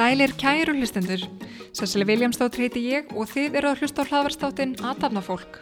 [0.00, 1.26] Sælir kæru hlustendur.
[1.76, 5.58] Sessili Viljámsdóttir heiti ég og þið eru að hlusta á hlaðvarstáttin Aðtafna fólk.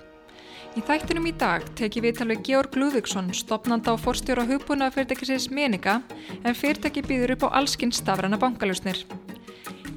[0.79, 5.97] Í þættinum í dag teki við talveg Georg Lúðvíksson, stopnanda á forstjóra hugbúna fyrirtækisins Menika,
[6.45, 9.03] en fyrirtæki býður upp á allskinn stafrana bankalusnir.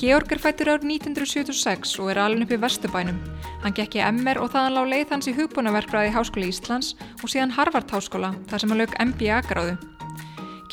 [0.01, 3.19] Georg er fættur ár 1976 og er alveg upp í Vesturbænum.
[3.61, 7.53] Hann gekk í MR og þaðan lág leið hans í hugbúnaverkfræði Háskóli Íslands og síðan
[7.53, 9.75] Harvard Háskóla, þar sem hann lög MBA gráðu.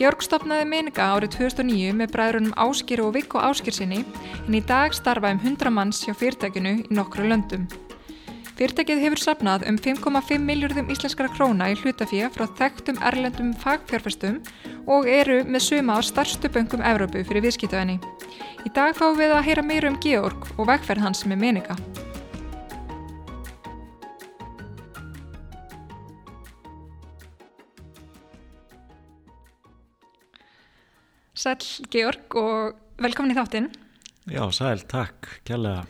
[0.00, 4.00] Georg stopnaði Menika árið 2009 með bræðrunum Áskir og Viggo Áskirsinni
[4.46, 7.68] en í dag starfa um 100 manns hjá fyrirtækinu í nokkru löndum.
[8.58, 14.40] Fyrirtækið hefur sapnað um 5,5 miljardum íslenskara króna í hlutafíja frá þekktum erlendum fagfjárfestum
[14.90, 18.00] og eru með suma á starstu böngum Evrópu fyrir viðskiptöðinni.
[18.66, 21.76] Í dag fáum við að heyra meira um Georg og vegferð hans með Menika.
[31.38, 31.62] Sæl
[31.94, 33.70] Georg og velkomin í þáttinn.
[34.26, 35.86] Já, sæl, takk, kjærlega.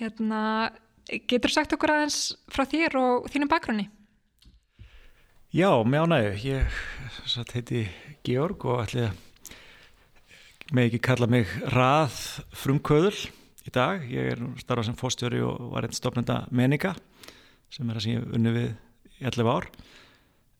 [0.00, 0.42] Hérna,
[1.06, 2.20] getur sagt okkur aðeins
[2.52, 3.88] frá þér og þínum bakgrunni?
[5.54, 6.32] Já, með ánægu.
[6.44, 6.80] Ég
[7.30, 7.86] satt heiti
[8.26, 9.22] Georg og ætli að
[10.74, 12.16] með ekki kalla mig rað
[12.58, 13.14] frumkvöðul
[13.66, 14.02] í dag.
[14.10, 16.96] Ég er starfað sem fórstjóri og var einn stofnenda meninga
[17.72, 18.68] sem er að sem ég unni við
[19.16, 19.70] í 11 ár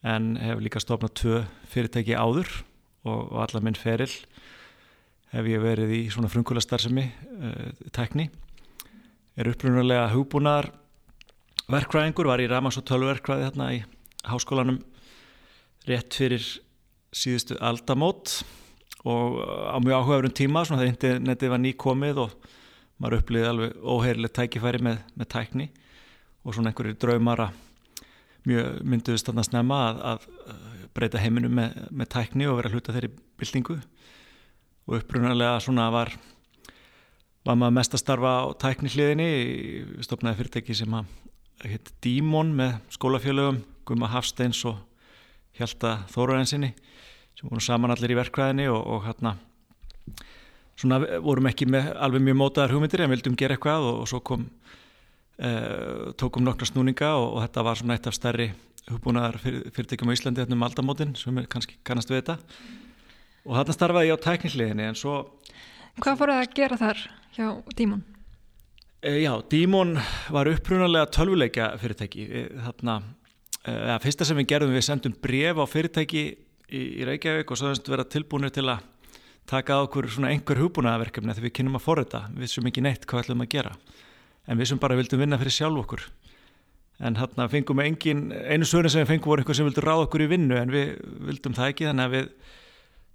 [0.06, 2.48] en hef líka stofnað tvö fyrirtæki áður
[3.06, 4.10] og, og allar minn feril
[5.32, 8.28] hef ég verið í svona frumkvöla starfsemi uh, tekni
[9.36, 10.70] er upprunalega hugbúnar
[11.72, 13.80] verkvæðingur, var í Ramans og tölverkvæði hérna í
[14.26, 14.78] háskólanum
[15.86, 16.44] rétt fyrir
[17.14, 18.40] síðustu aldamót
[19.06, 22.48] og á mjög áhugaverum tíma svona þegar internetið var nýkomið og
[23.02, 25.68] maður upplýði alveg óheirileg tækifæri með, með tækni
[26.42, 27.50] og svona einhverjir draumara
[28.46, 30.26] mjög mynduðist þarna snemma að, að
[30.96, 33.76] breyta heiminu með, með tækni og vera hluta þeirri byltingu.
[34.86, 36.12] Og upprunalega svona var
[37.46, 39.28] var maður mest að starfa á tækni hliðinni
[39.96, 44.80] við stopnaði fyrirtæki sem að hitt Dímon með skólafjölögum Guma Hafsteins og
[45.56, 46.72] Hjalta Þóruðinsinni
[47.36, 49.36] sem voru saman allir í verkvæðinni og, og hérna
[50.76, 54.20] svona vorum ekki með alveg mjög mótaðar hugmyndir en vildum gera eitthvað og, og svo
[54.26, 54.46] kom
[55.38, 58.50] eh, tókum nokkra snúninga og, og þetta var svona eitt af stærri
[58.90, 62.36] hugbúnaðar fyrirtækjum á Íslandi hérna um aldamótin sem kannski kannast við þetta.
[63.46, 65.16] Og þarna starfaði ég á tækningliðinni en svo
[65.96, 66.98] Hvað fór það að gera þar
[67.36, 67.46] hjá
[67.76, 68.02] Dímon?
[69.00, 69.94] E, já, Dímon
[70.34, 72.26] var upprunalega tölvuleikja fyrirtæki
[72.66, 72.96] þarna,
[73.62, 77.72] e, fyrsta sem við gerðum við sendum bref á fyrirtæki í, í Reykjavík og svo
[77.88, 78.84] vera tilbúinir til að
[79.48, 83.08] taka á okkur svona einhver hugbúnaðarverkefni þegar við kynum að forrita, við sem ekki neitt
[83.08, 83.72] hvað ætlum að gera
[84.46, 86.04] en við sem bara vildum vinna fyrir sjálf okkur.
[87.06, 90.06] En hérna fengum við engin, einu svörin sem við fengum voru einhver sem vildur ráða
[90.06, 90.94] okkur í vinnu en við
[91.28, 92.30] vildum það ekki þannig að við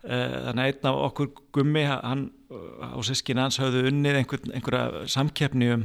[0.01, 5.67] þannig að einn af okkur gummi hann á sískina hans hafðu unnið einhver, einhverja samkeppni
[5.75, 5.84] um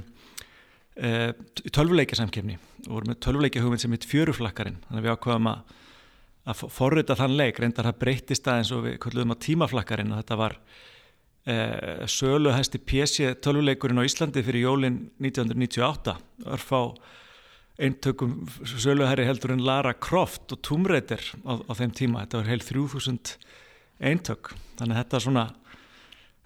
[1.03, 1.33] uh,
[1.75, 2.57] tölvuleika samkeppni
[2.87, 4.79] og voru með tölvuleika hugmynd sem heit fjöruflakkarinn.
[4.87, 5.75] Þannig að við ákvaðum að,
[6.53, 10.15] að forrita þann leik, reyndar það breytist aðeins og við kalluðum að tímaflakkarinn.
[10.15, 16.17] Og þetta var uh, sölu hæsti PC tölvuleikurinn á Íslandi fyrir jólinn 1998
[16.57, 16.83] örf á
[17.77, 22.49] eintökum söluherri heldur en Lara Croft og Tomb Raider á, á þeim tíma, þetta var
[22.49, 23.35] heil 3000
[24.01, 25.47] eintök, þannig að þetta svona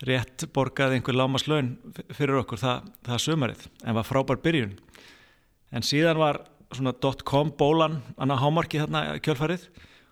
[0.08, 1.74] rétt borgaði einhver lámaslaun
[2.16, 4.76] fyrir okkur það, það sömarið, en var frábær byrjun.
[5.70, 6.40] En síðan var
[6.72, 6.94] svona
[7.26, 9.66] .com bólan annað hámarki þarna kjölfarið.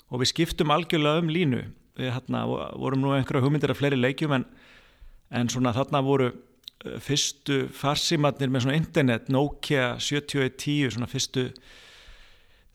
[0.09, 1.63] Og við skiptum algjörlega um línu.
[1.99, 4.45] Við hérna vorum nú einhverja hugmyndir af fleiri leikjum en,
[5.35, 6.31] en svona þarna voru
[6.87, 11.49] Eh, fyrstu farsimatnir með svona internet Nokia 7110 svona fyrstu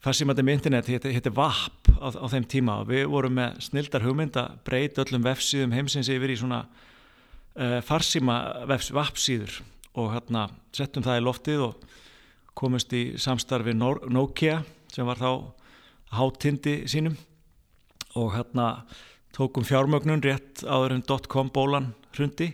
[0.04, 2.80] farsimatnir með internet hétti VAP á, á þeim tíma.
[2.84, 7.80] Og við vorum með snildar hugmynd að breyta öllum vefsíðum heimsins yfir í svona uh,
[7.86, 9.62] farsima VAP síður
[9.94, 11.88] og hérna settum það í loftið og
[12.58, 14.60] komumst í samstarfi Nokia
[14.92, 15.32] sem var þá
[16.18, 17.16] hátindi sínum.
[18.20, 18.84] Og hérna
[19.34, 22.52] tókum fjármögnun rétt áður en .com bólan hrundi.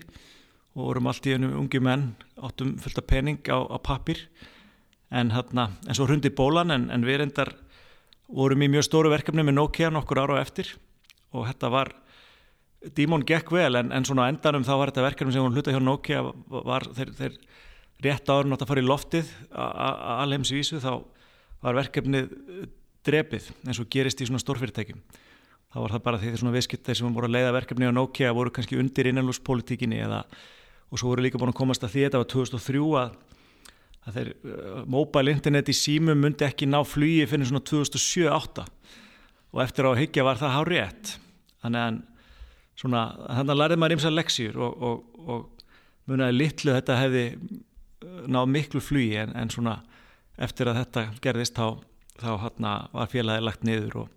[0.78, 4.22] Og vorum allt í ennum ungi menn áttum fullt af pening á, á pappir
[5.10, 7.54] en, hérna, en svo hundi bólan en, en við reyndar
[8.30, 10.76] vorum í mjög stóru verkefni með Nokia nokkur ára eftir
[11.34, 11.94] og þetta var
[12.96, 15.82] dímon gekk vel en, en svona endanum þá var þetta verkefni sem hún hluta hjá
[15.84, 17.40] Nokia var þeir, þeir
[18.06, 20.92] rétt áður nátt að fara í loftið að alheimsvísu þá
[21.66, 22.30] var verkefnið
[23.06, 25.02] drepið eins og gerist í svona stórfyrirtækjum.
[25.70, 28.32] Þá var það bara því því svona viðskiptæð sem voru að leiða verkefni á Nokia
[28.36, 30.24] voru kannski undir innanlúspolitíkinni eða
[30.90, 33.18] og svo voru líka búin að komast að því þetta var 2003 að
[34.10, 38.66] að þeir uh, mobile internet í símum myndi ekki ná flugi fyrir svona 2007-08
[39.50, 41.16] og eftir á higgja var það hár rétt.
[41.64, 42.00] Þannig að
[42.80, 45.66] svona, þannig að lærið maður ímsa leksjur og, og, og
[46.10, 49.80] munaði litlu þetta hefði uh, náð miklu flugi en, en svona
[50.40, 51.82] eftir að þetta gerðist þá,
[52.22, 54.16] þá hana, var félagið lagt niður og,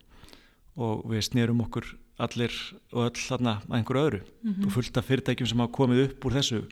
[0.79, 2.55] og við snýrum okkur allir
[2.93, 4.21] og öll þarna að einhverju öðru.
[4.23, 4.67] Mm -hmm.
[4.67, 6.63] og fullt af fyrirtækjum sem hafa komið upp úr þessu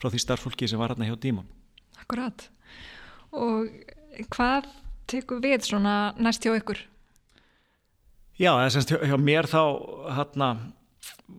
[0.00, 1.48] frá því starffólki sem var hérna hjá Dímon.
[1.98, 2.48] Akkurat
[3.32, 3.68] og
[4.32, 4.68] hvað
[5.10, 6.82] tekur við svona næst hjá ykkur?
[8.40, 9.62] Já, það er semst hjá, hjá mér þá
[10.16, 10.50] hérna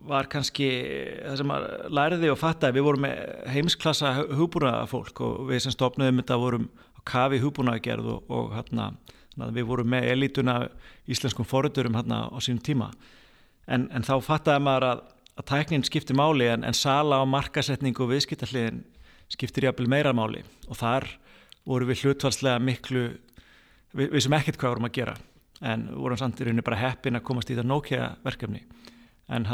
[0.08, 0.68] var kannski
[1.20, 2.78] það sem að læriði og fattaði.
[2.78, 3.08] Við vorum
[3.52, 6.68] heimsklassa hugbúna fólk og við sem stopnaðum þetta vorum
[7.08, 8.92] kafi hugbúna að gerð og, og hérna
[9.52, 10.56] við vorum með elítuna
[11.10, 12.90] íslenskum foröldurum hérna á sínum tíma.
[13.66, 15.02] En, en þá fattaði maður að,
[15.38, 18.82] að tæknin skiptir máli en, en sala á markasetningu og viðskiptarliðin
[19.32, 20.42] skiptir jafnvel meira máli.
[20.68, 21.08] Og þar
[21.68, 23.04] voru við hlutvalslega miklu
[23.92, 25.16] við, við sem ekkert hvað vorum að gera
[25.62, 28.64] en vorum samt í rauninu bara heppin að komast í það Nokia verkefni
[29.32, 29.48] en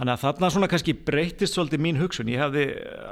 [0.00, 2.28] Þannig að þarna svona kannski breytist svolítið mín hugsun.
[2.32, 2.62] Ég hefði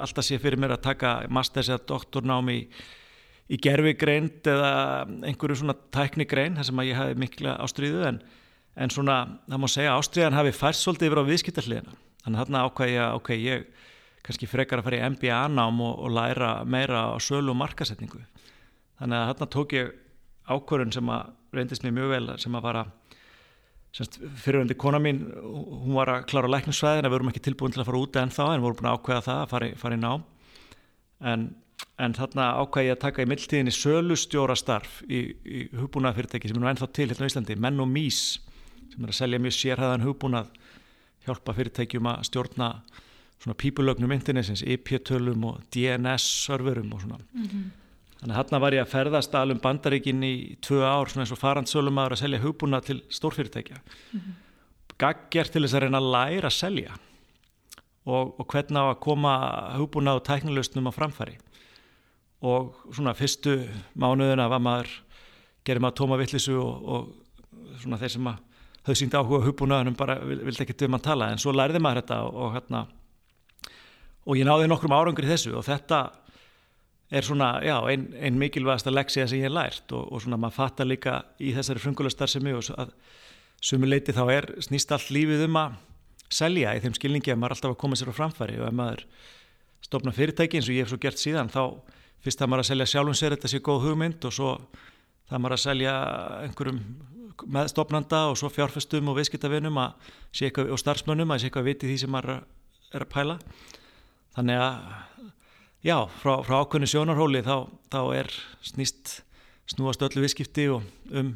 [0.00, 2.62] alltaf séð fyrir mér að taka masters eða doktornámi í,
[3.52, 4.70] í gerfigreind eða
[5.28, 8.22] einhverju svona tæknigrein þar sem að ég hefði mikla ástriðu en
[8.78, 12.64] en svona, það má segja, Ástriðan hafi færst svolítið yfir á viðskiptarliðina þannig að þarna
[12.66, 13.64] ákvæði ég, ok, ég
[14.26, 18.22] kannski frekar að fara í MBA-nám og, og læra meira á sölu og markasetningu
[18.98, 19.92] þannig að þarna tók ég
[20.48, 22.86] ákvörðun sem að reyndist mér mjög vel sem að vara
[23.96, 27.88] fyriröndi kona mín, hún var að klára lækningssvæðin að við vorum ekki tilbúin til að
[27.88, 30.26] fara úti en þá en vorum búin að ákvæða það að fara, fara í nám.
[31.32, 31.46] En,
[32.04, 36.64] en þarna ákvæði ég að taka í mildtíðinni sölustjóra starf í, í hugbúnaðafyrirtæki sem er
[36.64, 38.20] nú ennþá til hérna á Íslandi, Menn og Mís
[38.92, 40.52] sem er að selja mjög sérhæðan hugbúnað
[41.24, 42.70] hjálpa fyrirtækjum að stjórna
[43.42, 47.18] svona pípulögnum internesins, IP-tölum og DNS-serverum og svona.
[47.32, 47.68] Mm -hmm.
[48.18, 51.38] Þannig að hérna var ég að ferðast alveg bandaríkin í tvö ár svona eins og
[51.38, 53.76] farandsölum að selja hugbúnað til stórfyrirtækja.
[54.12, 54.32] Mm -hmm.
[54.98, 56.92] Gaggjert til þess að reyna að læra að selja
[58.06, 59.32] og, og hvernig á að koma
[59.76, 61.38] hugbúnað og tæknilustnum á framfæri.
[62.42, 64.88] Og svona fyrstu mánuðina var maður,
[65.64, 67.08] gerir maður tóma vittlisu og, og
[67.82, 68.36] svona þeir sem að
[68.86, 72.22] þau síndi áhuga hugbúnaðunum bara vildi ekki döma að tala en svo lærði maður þetta
[72.24, 72.86] og, og hérna
[74.28, 76.02] og ég náði nokkrum árangur í þessu og þetta
[77.08, 80.58] er svona, já, einn ein mikilvægasta leksija sem ég hef lært og, og svona maður
[80.58, 82.92] fattar líka í þessari frungulastarðsemi og að
[83.64, 85.78] sumuleiti þá er snýst allt lífið um að
[86.28, 89.06] selja í þeim skilningi að maður alltaf að koma sér á framfæri og ef maður
[89.88, 91.62] stopna fyrirtæki eins og ég hef svo gert síðan þá
[92.24, 94.52] fyrst að maður að selja sjálfum sér þetta sé góð hugmynd og svo
[95.30, 95.94] það maður að selja
[96.44, 96.82] einhverjum
[97.56, 102.42] meðstofnanda og svo fjárfestum og viðskiptavinum og starfsmönnum að sé eitthvað viti því sem maður
[102.92, 103.38] er að pæla
[104.38, 104.78] þannig að
[105.86, 107.56] já, frá, frá ákveðinu sjónarhóli þá,
[107.92, 108.32] þá er
[108.66, 109.18] snýst
[109.68, 111.34] snúast öllu viðskipti og um,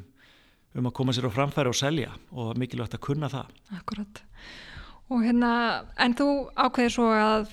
[0.78, 3.50] um að koma sér á framfæri og selja og mikilvægt að kunna það.
[3.76, 4.22] Akkurat
[5.12, 5.50] og hérna,
[6.00, 7.50] en þú ákveðir svo að,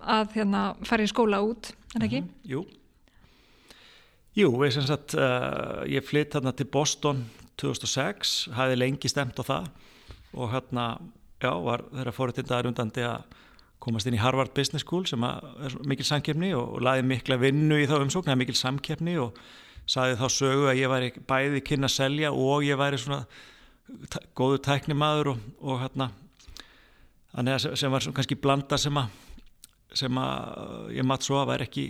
[0.00, 2.22] að hérna fara í skóla út, það ekki?
[2.26, 2.66] Mm jú.
[4.38, 7.24] Jú, ég, sagt, uh, ég flytt hérna til Boston
[7.58, 9.66] 2006, hæði lengi stemt á það
[10.38, 10.84] og hérna,
[11.42, 13.24] já, var þeirra fóruðtindaðar undandi að
[13.80, 17.80] komast inn í Harvard Business School sem er mikil samkeppni og, og laði mikla vinnu
[17.80, 19.38] í þá umsókn, það er mikil samkeppni og
[19.90, 23.24] saði þá sögu að ég væri bæði kynna að selja og ég væri svona
[24.38, 26.10] góðu tæknimaður og, og hérna
[27.72, 29.10] sem var kannski blanda sem að
[29.96, 31.86] sem að ég maður svo að væri ekki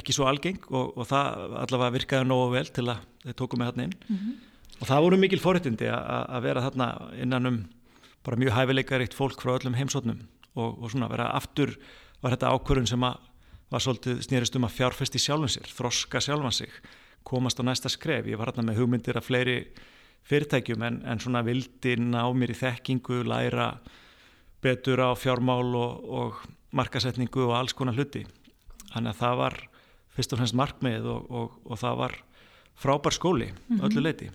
[0.00, 3.70] ekki svo algeng og, og það allavega virkaði nógu vel til að þau tóku mig
[3.70, 4.38] hérna inn mm -hmm.
[4.80, 6.86] Og það voru mikil forréttindi að vera þarna
[7.20, 7.56] innan um
[8.24, 10.22] bara mjög hæfileikaríkt fólk frá öllum heimsóknum
[10.56, 11.76] og, og svona vera aftur
[12.20, 13.18] var þetta ákvörðun sem að
[13.70, 16.72] var svolítið snýrist um að fjárfesti sjálfum sér, þroska sjálfan sig,
[17.26, 18.26] komast á næsta skref.
[18.26, 19.60] Ég var hérna með hugmyndir af fleiri
[20.26, 23.72] fyrirtækjum en, en svona vildi ná mér í þekkingu, læra
[24.62, 26.40] betur á fjármál og, og
[26.76, 28.24] markasetningu og alls konar hluti.
[28.90, 29.56] Þannig að það var
[30.16, 32.16] fyrst og fremst markmið og, og það var
[32.80, 33.84] frábær skóli, mm -hmm.
[33.86, 34.30] öllu leiti.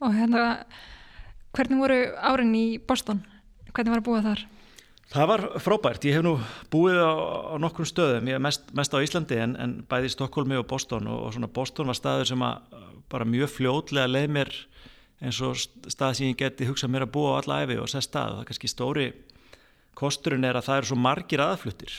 [0.00, 0.64] Og hérna,
[1.52, 3.24] hvernig voru árin í Boston?
[3.72, 4.46] Hvernig var að búa þar?
[5.12, 6.04] Það var frábært.
[6.08, 6.34] Ég hef nú
[6.72, 7.14] búið á,
[7.54, 8.26] á nokkrum stöðum.
[8.26, 11.50] Ég er mest, mest á Íslandi en, en bæði Stokkólmi og Boston og, og svona
[11.52, 12.74] Boston var staður sem að
[13.12, 14.50] bara mjög fljótlega leið mér
[15.22, 18.10] eins og stað sem ég geti hugsað mér að búa á alla æfi og sest
[18.10, 18.34] stað.
[18.34, 19.06] Það er kannski stóri
[19.96, 21.96] kosturinn er að það eru svo margir aðfluttir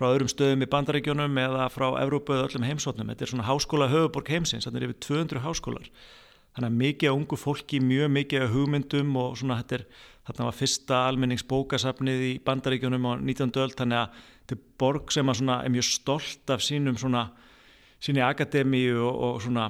[0.00, 3.10] frá öðrum stöðum í bandaríkjónum eða frá Evrópu eða öllum heimsóknum.
[3.12, 5.90] Þetta er svona háskóla höfuborg heimsins, þannig er yfir 200 háskólar.
[6.56, 9.84] Þannig að mikið á ungu fólki, mjög mikið á hugmyndum og svona þetta er,
[10.26, 13.52] þarna var fyrsta almenningsbókasafnið í bandaríkjónum á 19.
[13.62, 17.28] öll, þannig að þetta er borg sem er mjög stolt af sínum svona
[18.00, 19.68] sinni akademíu og, og svona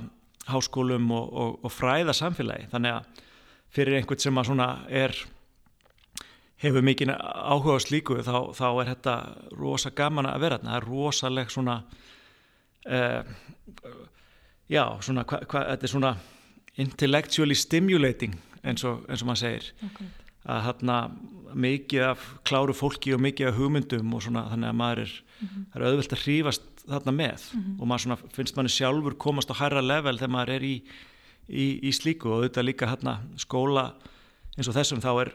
[0.49, 3.27] háskólum og, og, og fræða samfélagi þannig að
[3.71, 5.15] fyrir einhvern sem að svona er
[6.61, 9.15] hefur mikið áhuga á slíku þá, þá er þetta
[9.57, 11.77] rosa gaman að vera það er rosaleg svona
[12.91, 13.23] uh,
[14.69, 16.15] já, svona hva, hva, þetta er svona
[16.79, 20.09] intellectually stimulating eins og, eins og maður segir okay.
[20.45, 20.97] að hérna
[21.51, 25.49] mikið af kláru fólki og mikið af hugmyndum og svona þannig að maður er, mm
[25.49, 25.65] -hmm.
[25.75, 27.81] er auðvelt að hrífast þarna með mm -hmm.
[27.81, 30.83] og maður svona finnst manni sjálfur komast á hærra level þegar maður er í,
[31.49, 33.95] í, í slíku og auðvitað líka hérna skóla
[34.57, 35.35] eins og þessum þá er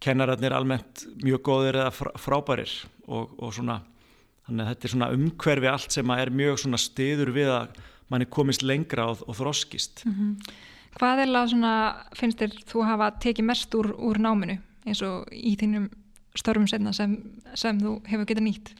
[0.00, 2.72] kennararnir almennt mjög góðir eða frábærir
[3.06, 3.80] og, og svona
[4.46, 7.68] þannig að þetta er svona umhverfi allt sem er mjög svona stiður við að
[8.12, 10.54] manni komist lengra og, og þroskist mm -hmm.
[10.94, 15.26] Hvað er það svona finnst þér þú hafa tekið mest úr, úr náminu eins og
[15.32, 15.88] í þínum
[16.34, 17.16] störfum senna sem,
[17.54, 18.74] sem þú hefur getið nýtt?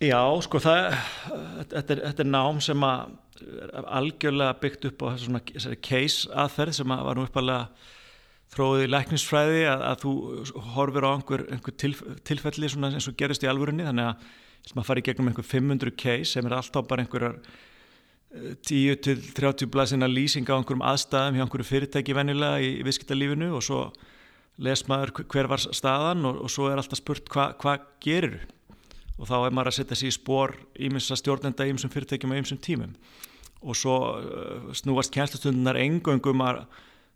[0.00, 0.96] Já, sko það
[1.72, 3.14] þetta er, þetta er nám sem að
[3.96, 5.42] algjörlega byggt upp á svona
[5.84, 7.68] case aðferð sem að var nú uppalega
[8.52, 10.12] þróið í lækningsfræði að, að þú
[10.76, 15.04] horfir á einhver, einhver tilf, tilfelli eins og gerist í alvörunni þannig að maður fari
[15.06, 17.40] gegnum einhver 500 case sem er alltaf bara einhverjar
[18.66, 23.80] 10-30 blæsina lýsing á einhverjum aðstæðum hjá einhverju fyrirtæki vennilega í, viðskiptalífinu og svo
[24.62, 28.38] les maður hver var staðan og, og svo er alltaf spurt hvað hva gerir
[29.16, 30.54] og þá er maður að setja sér í spór
[30.88, 32.92] ímins stjórnenda ímsum fyrirtækjum og ímsum tímum.
[33.64, 36.66] Og svo uh, snúast kjænslustundunar engöngum að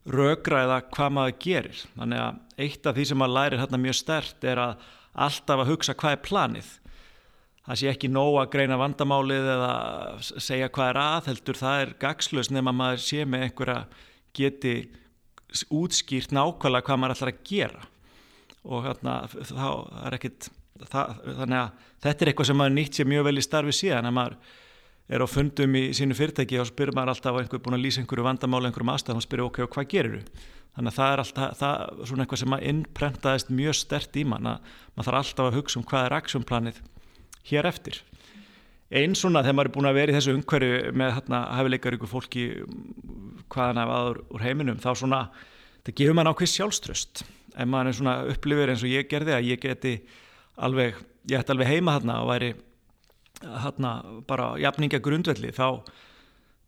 [0.09, 1.83] rögræða hvað maður gerir.
[1.99, 4.87] Þannig að eitt af því sem maður lærir hérna mjög stert er að
[5.27, 6.71] alltaf að hugsa hvað er planið
[7.67, 9.73] það sé ekki nóg að greina vandamálið eða
[10.23, 13.81] segja hvað er aðheldur, það er gagslust nema maður sé með einhverja
[14.37, 14.75] geti
[15.75, 17.85] útskýrt nákvæmlega hvað maður ætlar að gera
[18.71, 19.69] og hérna þá
[20.07, 20.51] er ekkit
[20.89, 24.09] það, þannig að þetta er eitthvað sem maður nýtt sér mjög vel í starfi síðan
[24.11, 24.39] að maður
[25.11, 28.03] er á fundum í sínu fyrirtæki og spyrir maður alltaf á einhver búin að lýsa
[28.03, 30.45] einhverju vandamáli einhverjum aðstæðum og spyrir ok, og hvað gerir þú?
[30.71, 34.23] Þannig að það er alltaf, það er svona eitthvað sem maður innprentaðist mjög stert í
[34.31, 36.79] mann að maður þarf alltaf að hugsa um hvað er aksjónplanið
[37.49, 38.01] hér eftir.
[38.91, 42.11] Einn svona þegar maður er búin að vera í þessu umhverju með hérna hafileikar ykkur
[42.11, 42.47] fólki
[43.53, 45.21] hvaðan af aður úr heiminum þá svona,
[45.87, 47.23] það gefur maður ákveð sjálfströst
[47.55, 49.95] ef maður er svona upplifir eins og ég gerði að ég geti
[50.59, 50.99] alveg,
[51.31, 52.51] ég ætti alveg heima hérna og væri
[53.41, 53.95] hérna
[54.29, 55.67] bara jafninga grundvelli þá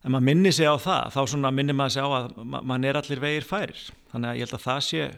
[0.03, 2.33] ef maður minni sig á það þá svona minnir maður sig á að
[2.71, 3.83] mann er allir vegir færir.
[4.13, 5.11] Þannig að ég held að það sé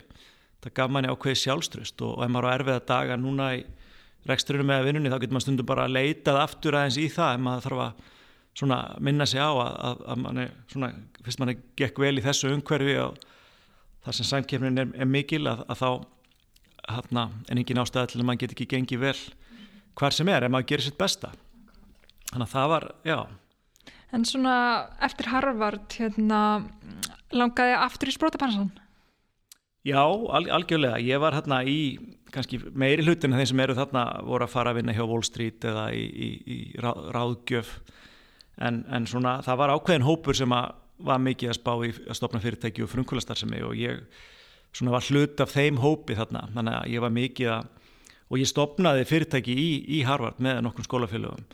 [0.65, 3.65] það gaf manni ákveð sjálfströst og, og ef maður á erfiða daga núna í
[4.28, 7.45] reksturinu með vinnunni þá getur maður stundum bara að leitað aftur aðeins í það en
[7.45, 8.11] maður þarf að
[8.54, 10.90] svona minna sig á að, að, að manni svona,
[11.26, 13.19] fyrst manni gekk vel í þessu umhverfi og
[14.04, 15.88] þar sem sæmkefnin er, er mikil að, að þá
[16.95, 19.16] hana, en engin ástæða til að maður get ekki gengið vel
[19.99, 21.33] hver sem er en maður gerir sitt besta.
[22.31, 23.19] Þannig að það var, já.
[24.14, 24.57] En svona
[25.02, 26.40] eftir Harvard hérna,
[27.35, 28.71] langaði aftur í sprótapansan?
[29.85, 31.78] Já, al algjörlega, ég var hérna í
[32.35, 35.25] kannski meiri hlutin en þeim sem eru þarna voru að fara að vinna hjá Wall
[35.26, 37.76] Street eða í, í, í ráðgjöf.
[38.62, 40.75] En, en svona það var ákveðin hópur sem að
[41.05, 44.05] var mikið að spá í að stopna fyrirtæki og frumkvölastar og ég
[44.75, 46.47] svona var hlut af þeim hópi þarna.
[46.55, 47.73] Þannig að ég var mikið að
[48.31, 51.45] og ég stopnaði fyrirtæki í, í Harvard með nokkur skólafélögum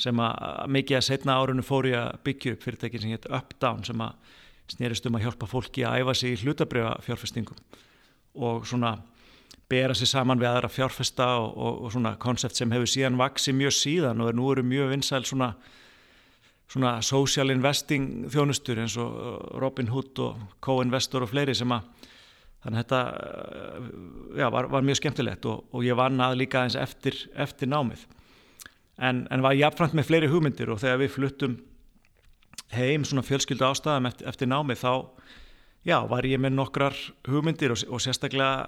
[0.00, 3.84] sem að mikið að setna árunum fór ég að byggja upp fyrirtæki sem hétt Updown
[3.86, 4.34] sem að
[4.74, 7.60] snerist um að hjálpa fólki að æfa sig í hlutabriða fjárfestingum
[8.44, 8.98] og svona
[9.70, 13.58] bera sér saman við aðra fjárfesta og, og, og svona konsept sem hefur síðan vaksið
[13.58, 15.52] mjög síðan og er nú eru mjög vinsæl svona,
[16.70, 19.16] svona social investing þjónustur eins og
[19.58, 21.88] Robin Hood og Co-Investor og fleiri sem að
[22.66, 23.90] þannig að þetta uh,
[24.40, 28.06] já, var, var mjög skemmtilegt og, og ég vann að líka eins eftir, eftir námið.
[28.96, 31.58] En, en var jáfnframt með fleiri hugmyndir og þegar við fluttum
[32.74, 34.92] heim svona fjölskyldu ástæðum eftir, eftir námið þá
[35.86, 36.96] já, var ég með nokkrar
[37.28, 38.66] hugmyndir og sérstaklega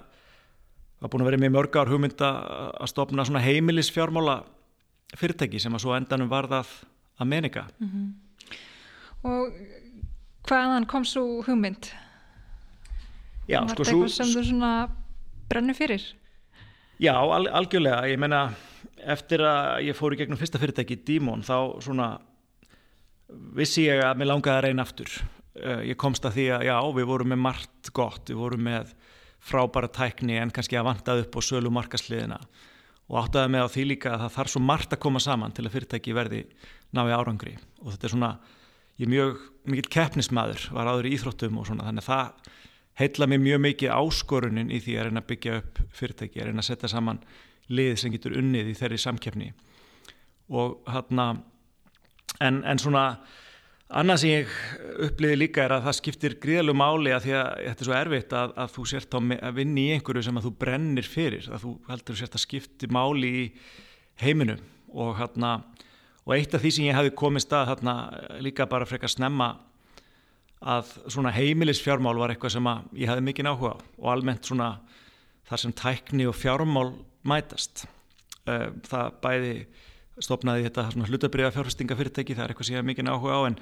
[0.99, 2.31] var búin að vera með mörg ár hugmynda
[2.79, 4.41] að stopna svona heimilisfjármála
[5.19, 6.71] fyrirtæki sem að svo endanum varðað
[7.19, 8.09] að meninga mm -hmm.
[9.29, 9.53] Og
[10.47, 11.91] hvaðan kom svo hugmynd?
[13.49, 14.73] Já, var sko þetta eitthvað sem þú svona
[15.49, 16.05] brennu fyrir?
[16.99, 18.53] Já, al algjörlega, ég menna
[18.99, 22.19] eftir að ég fór í gegnum fyrsta fyrirtæki Dímon, þá svona
[23.57, 25.13] vissi ég að mér langaði að reyna aftur
[25.63, 28.95] eh, ég komst að því að já, við vorum með margt gott, við vorum með
[29.45, 32.41] frábæra tækni en kannski að vantað upp á sölu markasliðina
[33.09, 35.65] og áttaði með á því líka að það þarf svo margt að koma saman til
[35.65, 36.43] að fyrirtæki verði
[36.93, 37.55] náði árangri.
[37.81, 38.31] Og þetta er svona,
[38.99, 39.39] ég er mjög
[39.73, 42.51] mikið keppnismæður, var áður í Íþróttum og svona þannig að það
[42.99, 46.65] heitla mér mjög mikið áskorunin í því að reyna að byggja upp fyrirtæki, að reyna
[46.65, 47.23] að setja saman
[47.69, 49.53] lið sem getur unnið í þeirri samkeppni.
[50.53, 51.31] Og hérna
[52.45, 53.05] en, en svona
[53.89, 54.55] annað sem ég
[55.09, 58.35] uppliði líka er að það skiptir gríðalög máli að því að þetta er svo erfitt
[58.37, 61.75] að, að þú sért að vinni í einhverju sem að þú brennir fyrir að þú
[61.89, 63.47] heldur sért að skipti máli í
[64.23, 64.61] heiminum.
[64.93, 65.55] Og hérna
[66.29, 67.97] og eitt af því sem ég hafi komið stað hérna
[68.45, 69.55] líka bara frekar snemma
[70.59, 74.73] að svona heimilisfjármál var eitthvað sem ég hafi mikið áhuga á og almennt svona
[75.49, 76.91] þar sem tækni og fjármál
[77.25, 77.87] mætast.
[78.49, 79.55] Eh, það bæði
[80.25, 83.57] stopnaði þetta hlutabriða fjárfestingafyrirtæki það er eitthvað sem ég hef mikið áhuga á en,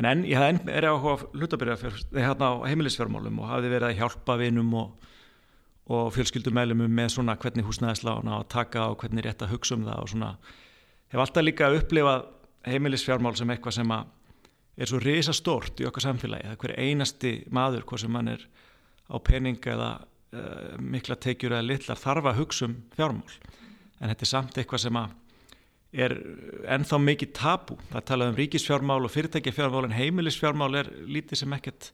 [0.00, 3.88] en enn, ég hef enn er áhuga á hlutabriða hérna á heimilisfjármálum og hafi verið
[3.90, 5.08] að hjálpa vinum og,
[5.90, 10.04] og fjölskyldumælumum með svona hvernig húsnæðislána og taka og hvernig rétt að hugsa um það
[10.04, 10.30] og svona.
[11.10, 12.26] Hef alltaf líka upplifað
[12.70, 14.08] heimilisfjármál sem eitthvað sem að
[14.80, 16.46] er svo risastórt í okkar samfélagi.
[16.46, 18.44] Það er hver einasti maður hvort sem hann er
[19.10, 23.40] á pening eða uh, mikla tekjur eða litlar þarf að hugsa um fjármál.
[24.00, 25.16] En þetta er samt eitthvað sem að
[25.90, 26.14] er
[26.70, 31.90] ennþá mikið tabu það talað um ríkisfjármál og fyrirtækjafjármál en heimilisfjármál er lítið sem ekkert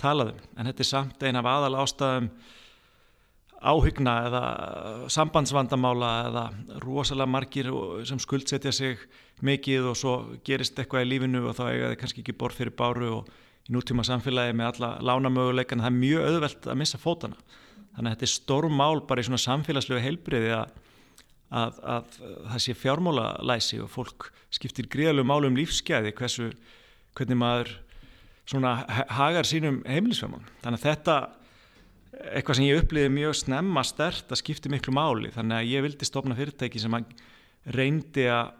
[0.00, 0.40] talað um.
[0.56, 2.30] En þetta er samt eina af aðal ástæðum
[3.60, 4.42] áhyggna eða
[5.12, 6.44] sambandsvandamála eða
[6.80, 7.68] rosalega margir
[8.08, 9.02] sem skuldsetja sig
[9.44, 12.76] mikið og svo gerist eitthvað í lífinu og þá eiga þið kannski ekki borð fyrir
[12.76, 13.28] báru og
[13.68, 17.36] í nútíma samfélagi með alla lánamöguleikan það er mjög auðvelt að missa fótana
[17.96, 20.72] þannig að þetta er stórum mál bara í svona samfélagslegu heilbriði að
[21.50, 22.16] að, að
[22.52, 26.50] það sé fjármálalæsi og fólk skiptir gríðalög málum lífsgæði hversu,
[27.18, 27.74] hvernig maður
[28.50, 28.80] svona
[29.14, 30.42] hagar sínum heimilisfjármál.
[30.62, 31.16] Þannig að þetta
[32.20, 36.08] eitthvað sem ég uppliði mjög snemma stert að skipti miklu máli þannig að ég vildi
[36.08, 36.96] stopna fyrirtæki sem
[37.76, 38.52] reyndi að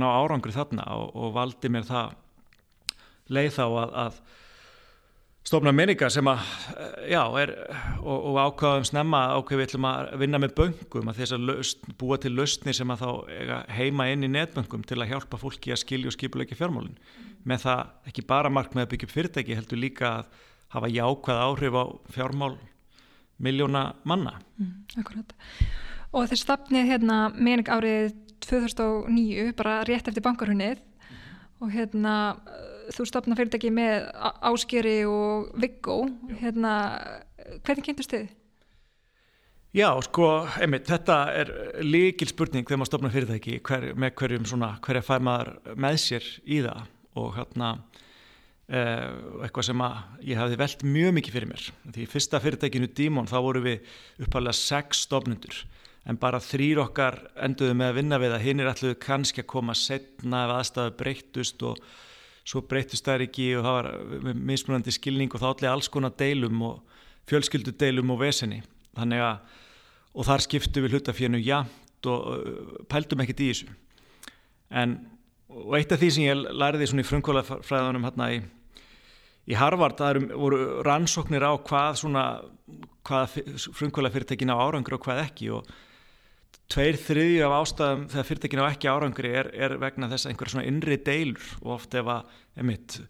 [0.00, 2.14] ná árangri þarna og, og valdi mér það
[3.30, 4.20] leið þá að, að
[5.46, 6.42] stofna minninga sem að,
[7.10, 7.52] já, er,
[8.02, 11.88] og, og ákvaðum snemma ákveð við ætlum að vinna með böngum að þess að löst,
[12.00, 13.10] búa til lausni sem að þá
[13.78, 16.98] heima inn í netböngum til að hjálpa fólki að skilja og skipuleika fjármálun
[17.48, 20.40] með það ekki bara mark með að byggja upp fyrirtæki heldur líka að
[20.74, 22.52] hafa jákvæð áhrif á fjármál
[23.40, 24.36] miljóna manna.
[24.60, 25.32] Mm, Akkurat.
[26.12, 28.12] Og þess stafnið hérna minning árið
[28.44, 30.80] 2009 bara rétt eftir bankarhunnið
[31.60, 32.14] og hérna
[32.94, 34.10] þú stopna fyrirtæki með
[34.50, 36.02] Áskeri og Viggo
[36.40, 36.74] hérna,
[37.64, 38.28] hvernig kynntust þið?
[39.70, 41.50] Já, sko, einmitt, þetta er
[41.86, 46.26] líkil spurning þegar maður stopna fyrirtæki hver, með hverjum svona, hverja fær maður með sér
[46.42, 46.88] í það?
[47.20, 47.68] Og hérna
[48.66, 49.06] eh,
[49.44, 51.68] eitthvað sem að ég hafði velt mjög mikið fyrir mér.
[51.94, 53.94] Því fyrsta fyrirtækinu Dímon þá voru við
[54.26, 55.62] uppalega sex stopnundur
[56.08, 59.50] en bara þrýr okkar enduðu með að vinna við að hinn er alltaf kannski að
[59.52, 61.82] koma setna ef aðstæðu breyttust og
[62.50, 66.64] svo breytist það ekki og það var mismunandi skilning og þá allir alls konar deilum
[66.66, 66.98] og
[67.30, 68.60] fjölskyldu deilum og veseni.
[68.98, 69.58] Þannig að
[70.10, 73.68] og þar skiptu við hlutafínu jæmt og pældum ekkert í þessu.
[74.70, 74.96] En
[75.50, 78.40] og eitt af því sem ég læriði svona í frumkvælafræðunum hérna í,
[79.50, 82.24] í Harvard það voru rannsóknir á hvað svona
[83.06, 83.38] hvað
[83.78, 85.70] frumkvælafyrirtekin á árangur og hvað ekki og
[86.70, 90.54] tveir þriðju af ástæðum þegar fyrirtekin á ekki árangri er, er vegna þess að einhverja
[90.54, 93.00] svona innri deilur og oft ef að emitt,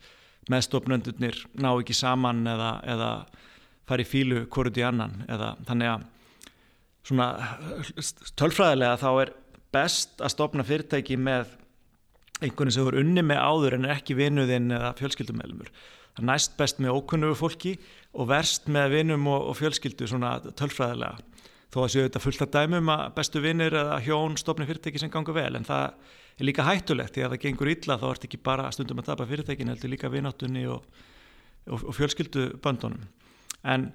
[0.50, 3.10] meðstofnöndunir ná ekki saman eða, eða
[3.88, 6.08] fari fílu hvorut í annan eða þannig að
[7.10, 7.28] svona
[8.40, 9.32] tölfræðilega þá er
[9.74, 11.56] best að stopna fyrirtæki með
[12.40, 15.68] einhvern sem voru unni með áður en er ekki vinuðinn eða fjölskyldumælumur.
[16.16, 17.74] Það er næst best með ókunnugu fólki
[18.16, 21.20] og verst með vinum og, og fjölskyldu svona tölfræðilega
[21.70, 25.12] þó að séu þetta fullt að dæmum að bestu vinnir eða hjón stofni fyrirtæki sem
[25.12, 25.86] gangur vel en það
[26.40, 27.14] er líka hættulegt.
[27.14, 30.10] Því að það gengur illa þá ert ekki bara stundum að tapa fyrirtækin heldur líka
[30.10, 30.86] vináttunni og,
[31.70, 33.06] og, og fjölskyldu böndunum
[33.68, 33.90] en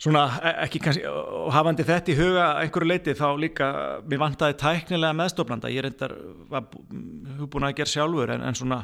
[0.00, 3.70] svona e, ekki kannski og hafandi þetta í huga einhverju leiti þá líka
[4.04, 5.72] mér vantaði tæknilega meðstofnanda.
[5.72, 6.14] Ég reyndar
[6.50, 8.82] var búin að gera sjálfur en, en svona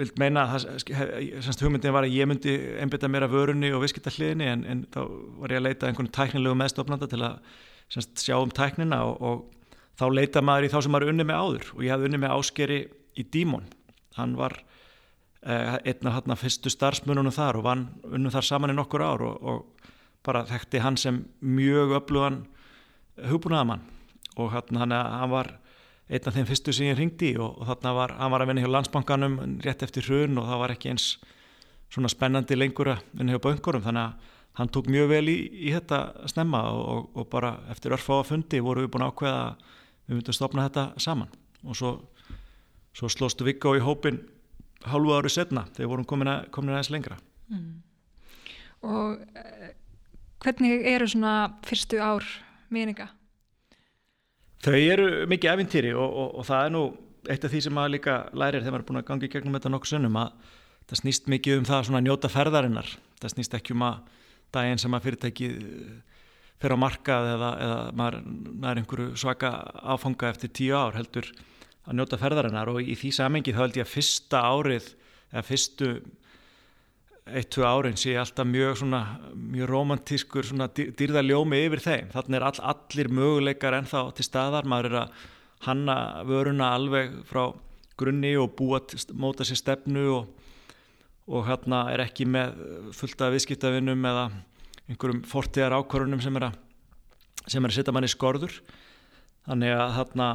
[0.00, 0.66] vilt meina að
[1.62, 5.00] hugmyndin var að ég myndi einbita mér af vörunni og visskittarliðinni en, en þá
[5.42, 7.38] var ég að leita einhvern tæknilegu meðstofnanda til að
[7.92, 11.42] semst, sjá um tæknina og, og þá leita maður í þá sem maður unni með
[11.42, 11.68] áður.
[11.76, 12.80] Og ég hafði unni með áskeri
[13.16, 13.68] í Dímon.
[14.16, 14.56] Hann var
[15.42, 19.24] eh, einn af hérna fyrstu starfsmununum þar og vann unnum þar saman í nokkur ár
[19.26, 19.92] og, og
[20.26, 22.42] bara þekkti hann sem mjög öflugan
[23.30, 23.84] hugbúnaðamann
[24.36, 25.54] og hann, hann var
[26.06, 28.62] einn af þeim fyrstu sem ég ringdi og, og þarna var, hann var að vinna
[28.62, 31.06] hjá landsbankanum rétt eftir hrun og það var ekki eins
[31.92, 35.36] svona spennandi lengur að vinna hjá bankurum þannig að hann tók mjög vel í,
[35.68, 39.42] í þetta snemma og, og bara eftir örfá að fundi voru við búin að ákveða
[39.42, 39.66] að
[40.06, 41.34] við myndum stopna þetta saman
[41.66, 41.92] og svo,
[42.96, 44.22] svo slóstu Viggo í hópin
[44.86, 47.18] hálfu ári setna þegar vorum komin, að, komin aðeins lengra
[47.50, 47.74] mm.
[48.86, 49.68] Og uh,
[50.44, 52.24] hvernig eru svona fyrstu ár
[52.70, 53.08] meninga?
[54.64, 56.84] Þau eru mikið eventýri og, og, og það er nú
[57.30, 59.72] eitt af því sem maður líka lærir þegar maður er búin að gangi gegnum þetta
[59.72, 60.52] nokkuð sunnum að
[60.86, 62.92] það snýst mikið um það að njóta ferðarinnar.
[63.20, 64.12] Það snýst ekki um að
[64.54, 65.48] daginn sem að fyrirtæki
[66.56, 68.18] fyrir á markað eða, eða maður
[68.70, 69.50] er einhverju svaka
[69.96, 71.28] áfanga eftir tíu ár heldur
[71.86, 72.70] að njóta ferðarinnar.
[72.72, 74.92] Og í því samengi þá held ég að fyrsta árið
[75.32, 75.90] eða fyrstu
[77.26, 79.00] eitt-tvö árin sé alltaf mjög svona
[79.34, 84.98] mjög romantískur dýrðaljómi yfir þeim, þannig er all, allir möguleikar ennþá til staðar, maður er
[85.00, 85.24] að
[85.66, 85.96] hanna
[86.28, 87.48] vöruna alveg frá
[87.98, 88.80] grunni og búa,
[89.16, 90.50] móta sér stefnu og,
[91.26, 92.54] og hérna er ekki með
[92.94, 94.28] fullt af viðskiptavinnum eða
[94.86, 96.60] einhverjum fortíðar ákvörunum sem er að
[97.46, 98.52] að setja manni skorður.
[99.46, 100.28] Þannig að þarna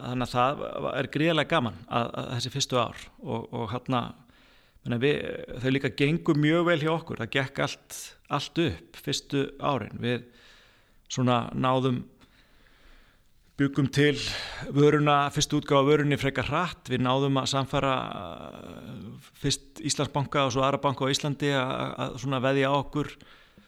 [0.00, 4.00] þannig að það er gríðilega gaman að, að þessi fyrstu ár og, og hérna
[4.84, 5.18] við,
[5.60, 7.20] þau líka gengum mjög vel hjá okkur.
[7.22, 10.00] Það gekk allt, allt upp fyrstu árin.
[10.00, 10.24] Við
[11.10, 12.04] svona náðum
[13.60, 14.16] byggum til
[14.72, 17.92] vöruna, fyrst útgáða vörunni frekar hratt, við náðum að samfara
[19.42, 23.12] fyrst Íslandsbanka og svo aðra banka á Íslandi að, svona veðja okkur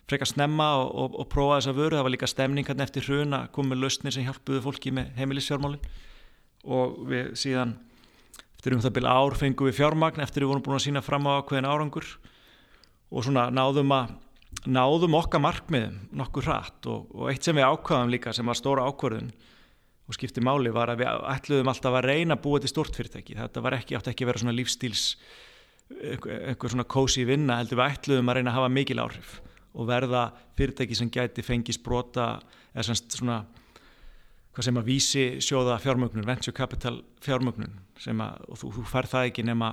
[0.08, 3.50] frekar snemma og, og, og prófa þessa vöru, það var líka stemningarn eftir hrun að
[3.52, 5.92] koma með lausnir sem hjálpuðu fólki með heimilisfjármálin.
[6.72, 7.76] Og við síðan
[8.62, 11.24] eftir um það byrja ár fengum við fjármagn eftir við vorum búin að sína fram
[11.26, 12.06] á ákveðin árangur
[13.10, 14.12] og svona náðum að
[14.70, 18.84] náðum okkar markmiðum nokkur hratt og, og eitt sem við ákvaðum líka sem var stóra
[18.86, 19.32] ákvörðun
[20.06, 23.34] og skipti máli var að við ætluðum alltaf að reyna að búa til stort fyrirtæki.
[23.40, 25.04] Þetta var ekki, átti ekki að vera svona lífstíls
[25.90, 29.34] einhver svona kósi vinna heldur við ætluðum að reyna að hafa mikil áhrif
[29.74, 30.22] og verða
[30.54, 32.36] fyrirtæki sem gæti fengi sprota
[32.70, 33.40] eða svona
[34.52, 39.28] hvað sem að vísi sjóða fjármögnun, venture capital fjármögnun sem að, þú, þú fær það
[39.30, 39.72] ekki nema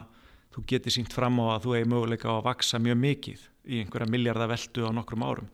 [0.55, 3.83] þú getur sínt fram á að þú hefur möguleika á að vaksa mjög mikið í
[3.83, 5.49] einhverja miljardaveldu á nokkrum árum.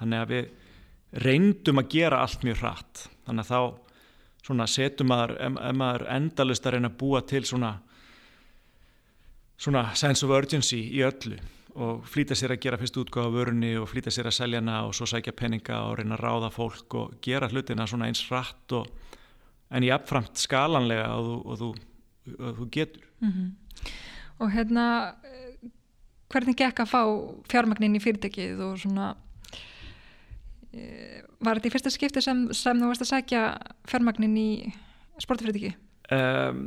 [0.00, 3.04] Þannig að við reyndum að gera allt mjög hratt.
[3.26, 7.74] Þannig að þá setum maður, ef maður endalust að reyna að búa til svona
[9.60, 11.36] svona sense of urgency í öllu
[11.74, 14.94] og flýta sér að gera fyrst útgáða vörunni og flýta sér að selja hana og
[14.96, 18.86] svo sækja peninga og reyna að ráða fólk og gera hlutina svona eins rætt og
[19.70, 21.70] en í afframt skalanlega og og þú,
[22.38, 23.50] og þú getur mm -hmm.
[24.40, 25.14] Og hérna
[26.30, 27.02] hvernig gekk að fá
[27.50, 29.16] fjármagnin í fyrirtækið og svona
[30.72, 33.58] e, var þetta í fyrsta skipti sem, sem þú varst að sækja
[33.90, 34.74] fjármagnin í
[35.18, 35.74] sportfyrirtæki?
[36.10, 36.64] Um,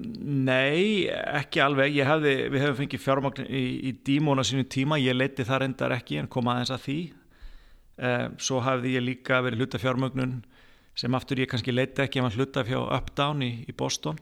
[0.47, 1.97] nei, ekki alveg.
[2.07, 6.21] Hefði, við hefum fengið fjármagn í, í dímóna sínu tíma, ég leiti það reyndar ekki
[6.21, 6.97] en kom aðeins að því.
[7.93, 10.37] Um, svo hafði ég líka verið hluta fjármagnun
[10.97, 14.17] sem aftur ég kannski leiti ekki ef hann hluta fjá Updown í, í Boston.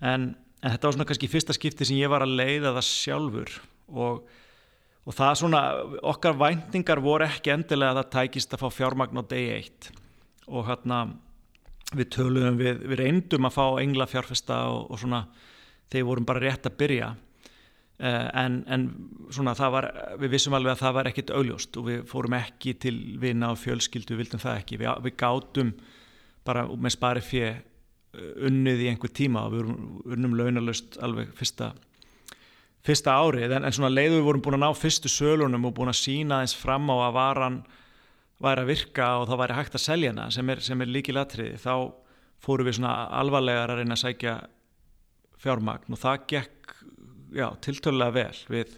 [0.00, 0.30] En,
[0.62, 3.56] en þetta var svona kannski fyrsta skipti sem ég var að leiða það sjálfur.
[3.92, 4.22] Og,
[5.04, 5.64] og það svona
[6.14, 9.90] okkar væntingar voru ekki endilega að það tækist að fá fjármagn á degi eitt
[10.50, 11.04] og hérna
[11.96, 15.24] við töluðum við, við reyndum að fá engla fjárfesta og, og svona
[15.90, 17.10] þeir vorum bara rétt að byrja.
[18.00, 18.84] Uh, en, en
[19.28, 19.86] svona það var
[20.22, 23.60] við vissum alveg að það var ekkit augljóst og við fórum ekki til vina og
[23.60, 25.74] fjölskyldu við vildum það ekki, við, við gátum
[26.48, 29.68] bara með spari fjö eh, unnið í einhver tíma og við
[30.16, 31.74] unnum launalust alveg fyrsta
[32.86, 33.52] fyrsta árið.
[33.58, 36.40] En, en svona leiðu við vorum búin að ná fyrstu sölunum og búin að sína
[36.40, 37.60] eins fram á að varan
[38.40, 41.60] væri að virka og þá væri hægt að selja hana sem er, er líki latriði
[41.60, 41.74] þá
[42.40, 44.36] fóru við svona alvarlegar að reyna að sækja
[45.40, 46.74] fjármagn og það gekk
[47.64, 48.38] tiltölulega vel.
[48.50, 48.76] Við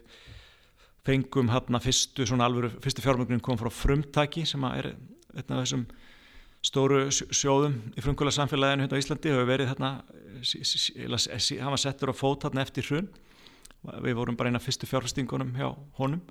[1.07, 5.87] fengum hérna fyrstu svona alvöru, fyrstu fjármagnin kom frá frumtaki sem er einn af þessum
[6.63, 9.93] stóru sjóðum í frumkvöla samfélaginu hérna á Íslandi hefur verið hérna
[11.63, 13.09] hann var settur á fót hérna eftir hrun.
[13.83, 16.23] Við vorum bara eina fyrstu fjárfestingunum hjá honum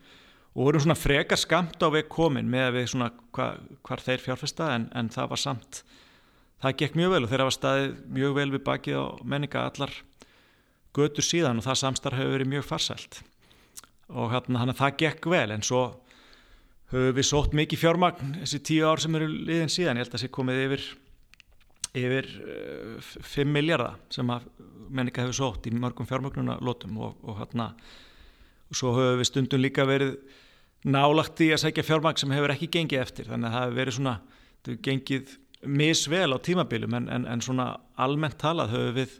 [0.51, 3.49] og vorum svona frekar skamt á veg komin með að við svona hva,
[3.87, 5.83] hvar þeir fjárfesta en, en það var samt
[6.61, 9.93] það gekk mjög vel og þeir hafa staðið mjög vel við bakið á menninga allar
[10.95, 13.21] götur síðan og það samstarf hefur verið mjög farsælt.
[14.11, 15.83] Og hann að það gekk vel en svo
[16.91, 19.97] höfum við sótt mikið fjármagn þessi tíu ár sem eru liðin síðan.
[19.97, 20.85] Ég held að það sé komið yfir
[22.01, 22.27] yfir
[23.01, 24.45] 5 uh, miljardar sem að
[24.91, 27.89] menninga hefur sótt í mörgum fjármagnuna lótum og, og hann að
[28.71, 30.13] og svo höfum við stundum líka verið
[30.87, 33.29] nálagt í að segja fjármagn sem hefur ekki gengið eftir.
[33.29, 34.15] Þannig að það hefur verið svona
[34.61, 37.67] hefur gengið misvel á tímabilum en, en, en svona
[38.01, 39.17] almennt talað höfum við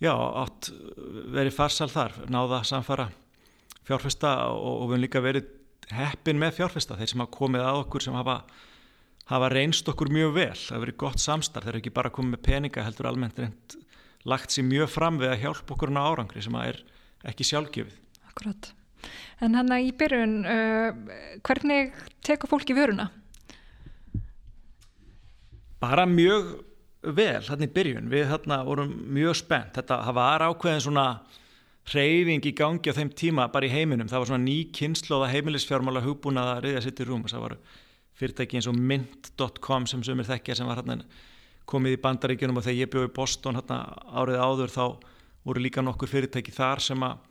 [0.00, 0.70] já, átt
[1.34, 3.10] verið farsal þar, náða samfara
[3.86, 5.50] fjárfesta og, og við höfum líka verið
[5.92, 6.96] heppin með fjárfesta.
[6.98, 8.38] Þeir sem hafa komið að okkur sem hafa,
[9.32, 11.68] hafa reynst okkur mjög vel, það hefur verið gott samstarf.
[11.68, 13.82] Þeir eru ekki bara komið með peninga heldur almennt reynd
[14.26, 16.80] lagt sér mjög fram við að hjálpa okkur á árangri sem er
[17.30, 17.94] ekki sjálfgefið.
[18.26, 18.72] Akkurat.
[19.44, 23.10] En hann að í byrjun, uh, hvernig tekur fólki vöruna?
[25.82, 26.54] Bara mjög
[27.16, 31.06] vel hérna í byrjun, við hérna vorum mjög spennt, þetta var ákveðin svona
[31.86, 36.02] hreyfing í gangi á þeim tíma bara í heiminum, það var svona ný kynnslóða heimilisfjármála
[36.02, 37.56] hugbúnaða riðja sitt í rúm og það var
[38.16, 41.04] fyrirtæki eins og mint.com sem sumir þekkja sem var hérna
[41.68, 43.78] komið í bandaríkjunum og þegar ég bjóði í Boston hérna
[44.18, 44.84] árið áður þá
[45.46, 47.22] voru líka nokkur fyrirtæki þar sem að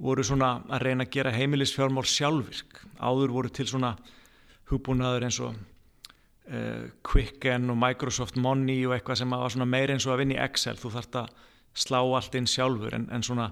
[0.00, 3.94] voru svona að reyna að gera heimilisfjármál sjálfvirk, áður voru til svona
[4.70, 10.14] hugbúnaður eins og uh, Quicken og Microsoft Money og eitthvað sem var meir eins og
[10.14, 10.78] að vinna í Excel.
[10.80, 11.34] Þú þarfst að
[11.84, 13.50] slá allt inn sjálfur en, en svona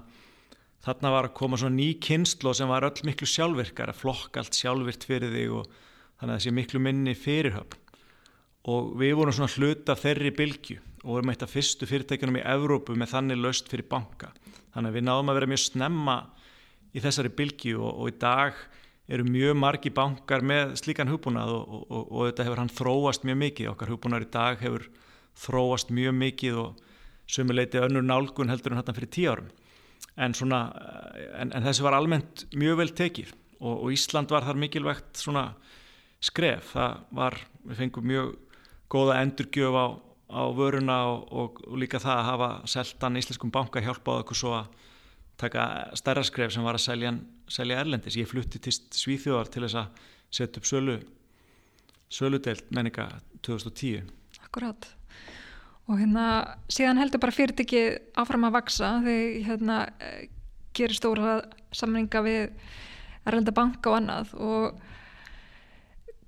[0.85, 4.57] þarna var að koma svona ný kynslo sem var öll miklu sjálfvirkar að flokka allt
[4.57, 5.69] sjálfvirt fyrir þig og
[6.19, 7.85] þannig að sé miklu minni fyrirhöfn.
[8.69, 12.95] Og við vorum svona hluta þeirri bylgju og vorum eitt af fyrstu fyrirtækjunum í Evrópu
[12.97, 14.33] með þannig löst fyrir banka
[14.73, 16.17] þannig að við náðum að vera mjög snemma
[16.93, 18.59] í þessari bylgju og, og í dag
[19.09, 23.39] eru mjög margi bankar með slíkan hugbúnað og, og, og þetta hefur hann þróast mjög
[23.43, 24.85] mikið, okkar hugbúnar í dag hefur
[25.39, 26.83] þróast mjög mikið og
[27.29, 29.49] sömuleiti önnur nálgun heldur en hérna fyrir tíu árum.
[30.19, 30.61] En, svona,
[31.39, 35.23] en, en þessi var almennt mjög vel tekið og, Ísland var þar mikilvægt
[36.19, 38.31] skref, það var, við fengum mjög
[38.91, 39.85] góða endurgjöf á,
[40.29, 40.97] á vöruna
[41.33, 44.69] og líka það að hafa seltan íslenskum banka hjálpað okkur svo að
[45.39, 45.63] taka
[45.97, 47.13] stærra skref sem var að selja,
[47.49, 48.17] selja erlendis.
[48.19, 50.97] Ég flutti til Svíþjóðar til þess að setja upp sölu,
[52.11, 53.07] söludelt menninga
[53.45, 54.09] 2010.
[54.43, 54.89] Akkurát.
[55.89, 56.25] Og hérna
[56.69, 59.79] síðan heldur bara fyrirtekið áfram að vaksa þegar hérna
[60.77, 61.39] gerir stóra
[61.73, 62.51] samninga við
[63.25, 64.77] erlenda banka og annað og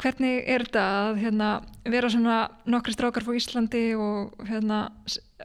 [0.02, 1.50] hvernig er þetta að hérna,
[1.94, 2.38] vera svona
[2.70, 4.84] nokkri strákar fór Íslandi og, hérna,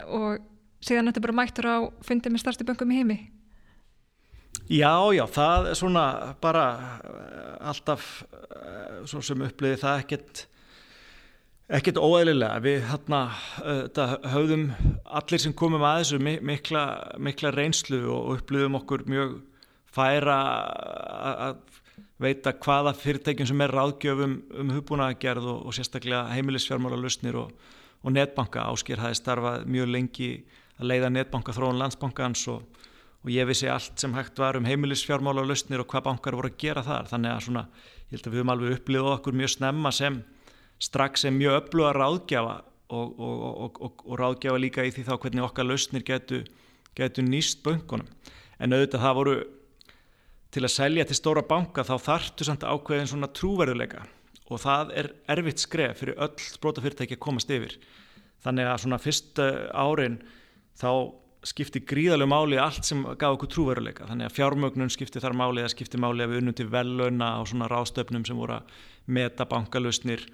[0.07, 0.43] og
[0.85, 3.19] síðan þetta bara mættur á fundið með starsti böngum í heimi?
[4.67, 6.05] Já, já, það er svona
[6.43, 6.67] bara
[7.07, 10.47] eh, alltaf eh, svo sem uppliði það ekkert
[11.67, 13.21] ekkert óæðilega við hérna
[14.31, 14.69] höfðum
[15.19, 16.83] allir sem komum að þessu mikla,
[17.19, 19.33] mikla reynslu og uppliðum okkur mjög
[19.97, 20.37] færa
[21.41, 21.59] að
[22.23, 27.53] veita hvaða fyrirtækjum sem er ráðgjöfum um hugbúnaðagerð og, og sérstaklega heimilisfjármála lusnir og,
[28.03, 28.69] og netbanka.
[28.73, 30.31] Ásker hafi starfað mjög lengi
[30.77, 32.65] að leiða netbanka þróun landsbankans og
[33.27, 36.47] og ég vissi allt sem hægt var um heimilisfjármála og lausnir og hvað bankar voru
[36.53, 37.09] að gera þar.
[37.11, 37.63] Þannig að svona,
[38.07, 40.19] ég held að við höfum alveg upplifað okkur mjög snemma sem
[40.79, 42.55] strax sem mjög öfluga ráðgjafa
[42.95, 43.81] og,
[44.21, 46.45] ráðgjafa líka í því þá hvernig okkar lausnir getu,
[46.95, 48.07] getu nýst böngunum
[48.63, 49.35] en auðvitað það voru
[50.57, 54.07] til að selja til stóra banka þá þartu samt ákveðin svona trúverðuleika
[54.47, 57.75] og það er erfitt skref fyrir öll sprótafyrirtæki að komast yfir.
[58.47, 59.41] Þannig að svona fyrst
[59.75, 60.21] árin
[60.79, 60.91] þá
[61.47, 65.73] skipti gríðarlega máli allt sem gaf okkur trúveruleika þannig að fjármögnun skipti þar máli eða
[65.75, 68.73] skipti máli að við unnum til velöna á svona rástöfnum sem voru að
[69.07, 70.25] meta bankalustnir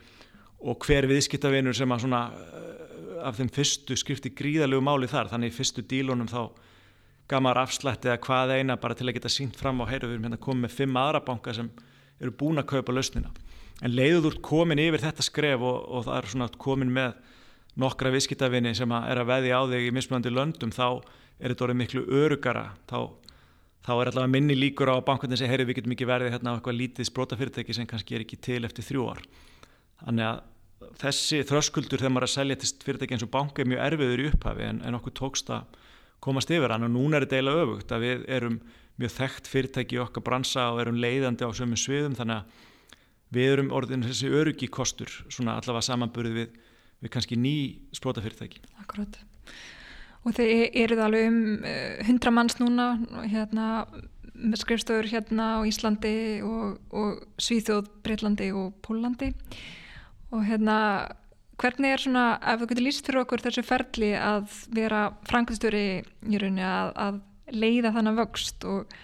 [0.63, 5.31] og hver viðskiptavinur sem að svona eh, af þeim fyrstu skipti gríðarlegu máli þar.
[5.33, 6.43] Þannig í fyrstu dílunum þá
[7.31, 10.17] gaf maður afslætti eða hvað eina bara til að geta sínt fram á heyru við
[10.17, 11.71] erum hérna komið með fimm aðra banka sem
[12.21, 13.33] eru búin að kaupa lustnina
[13.83, 17.17] en leiður úr komin yfir þetta skref og, og það er svona komin með
[17.83, 20.87] nokkra viðskiptavinni sem að er að veði á þig í mismunandi löndum þá
[21.43, 22.99] er þetta orðið miklu örugara þá,
[23.87, 26.57] þá er allavega minni líkur á bankunni sem heyri við getum ekki verið hérna á
[26.59, 29.23] eitthvað lítið sprótafyrirtæki sem kannski er ekki til eftir þrjú ár.
[30.03, 33.71] Þannig að þessi þröskuldur þegar maður er að selja til fyrirtæki eins og banka er
[33.73, 35.81] mjög erfiður í upphafi en, en okkur tókst að
[36.23, 38.59] komast yfir hann og núna er þetta eiginlega öfugt að við erum
[39.01, 42.69] mjög þekkt fyrirtæki í okkar bransa og erum leiðandi á sömum sviðum þannig að
[43.33, 46.61] við erum orðin þessi örugi kostur svona allavega samanburðið við
[47.03, 47.55] við kannski ný
[47.97, 48.63] sprótafyrirtæki.
[48.83, 49.19] Akkurát.
[50.23, 52.87] Og þeir eru það alveg um uh, hundra manns núna
[53.27, 53.69] hérna,
[54.59, 56.15] skrifstöður hérna á Íslandi
[56.47, 59.33] og, og Svíþjóð, Breitlandi og Pólandi
[60.33, 60.77] og hérna
[61.61, 66.41] hvernig er svona, ef þú getur líst fyrir okkur þessu ferli að vera frangustöri í
[66.41, 67.19] rauninni að, að
[67.53, 68.95] leiða þannig vöxt og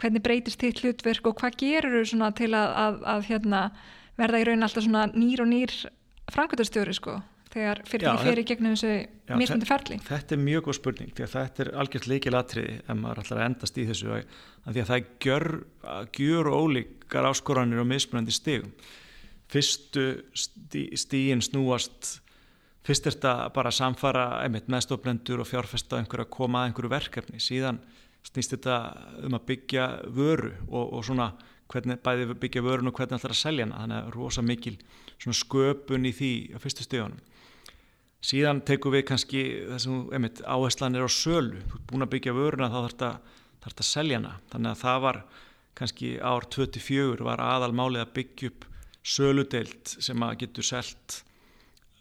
[0.00, 3.66] hvernig breytist þitt hlutverk og hvað gerur þú svona til að, að, að hérna,
[4.20, 5.76] verða í rauninni alltaf svona nýr og nýr
[6.32, 7.20] frangustöri sko?
[7.52, 9.98] þegar fyrir því fyrir gegnum þessu mismundi ferli?
[10.06, 13.48] Þetta er mjög góð spurning því að þetta er algjört leikilatriði ef maður ætlar að
[13.48, 14.24] endast í þessu að
[14.70, 15.46] því að það gjör,
[16.18, 18.72] gjör ólíkar áskoranir og mismunandi stigum
[19.52, 22.18] fyrstu stí, stíin snúast
[22.86, 26.92] fyrst er þetta bara að samfara einmitt meðstoflendur og fjárfesta einhverja að koma að einhverju
[26.92, 27.40] verkefni.
[27.42, 27.82] Síðan
[28.26, 28.78] snýst þetta
[29.26, 31.32] um að byggja vöru og, og svona
[31.72, 33.84] hvernig bæði byggja vörun og hvernig ætlar að selja hana.
[33.84, 34.78] Þannig að rosa mikil
[35.22, 37.22] sköpun í því á fyrstu stíðunum
[38.22, 41.62] síðan tekum við kannski þessum einmitt, áherslan er á sölu.
[41.66, 42.92] Þú ert búin að byggja vöruna þá þarf
[43.64, 44.34] þetta að selja hana.
[44.52, 45.18] Þannig að það var
[45.78, 48.68] kannski ár 24 var aðal málið að byggja upp
[49.02, 51.22] söludeilt sem að getur selt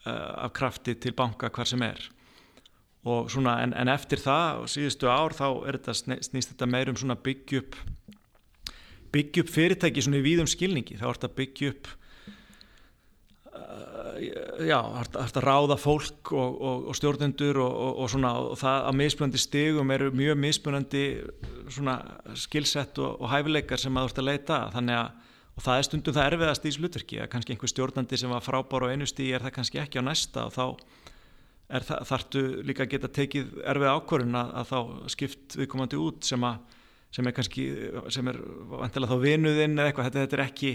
[0.06, 2.02] uh, af krafti til banka hvar sem er.
[3.10, 7.18] Og svona en, en eftir það síðustu ár þá þetta snýst þetta meir um svona
[7.18, 7.80] byggjup
[9.12, 11.00] byggjup fyrirtæki svona í víðum skilningi.
[11.00, 11.90] Þá er þetta byggjup
[13.58, 14.14] uh,
[14.70, 14.78] já,
[15.10, 19.02] það er að ráða fólk og, og, og stjórnendur og, og svona og það að
[19.02, 21.04] mismunandi stigum eru mjög mismunandi
[21.74, 21.98] svona
[22.38, 26.16] skilsett og hæfileikar sem að þú ert að leita þannig að og það er stundum
[26.16, 29.44] það erfiðast í slutverki að kannski einhver stjórnandi sem var frábár á einu stíi er
[29.44, 30.66] það kannski ekki á næsta og þá
[31.80, 34.80] það, þartu líka að geta tekið erfið ákvörðun að, að þá
[35.16, 36.80] skipt viðkomandi út sem, að,
[37.16, 37.68] sem er kannski
[38.16, 40.74] sem er vantilega þá vinuðinn eða eitthvað, þetta, þetta er ekki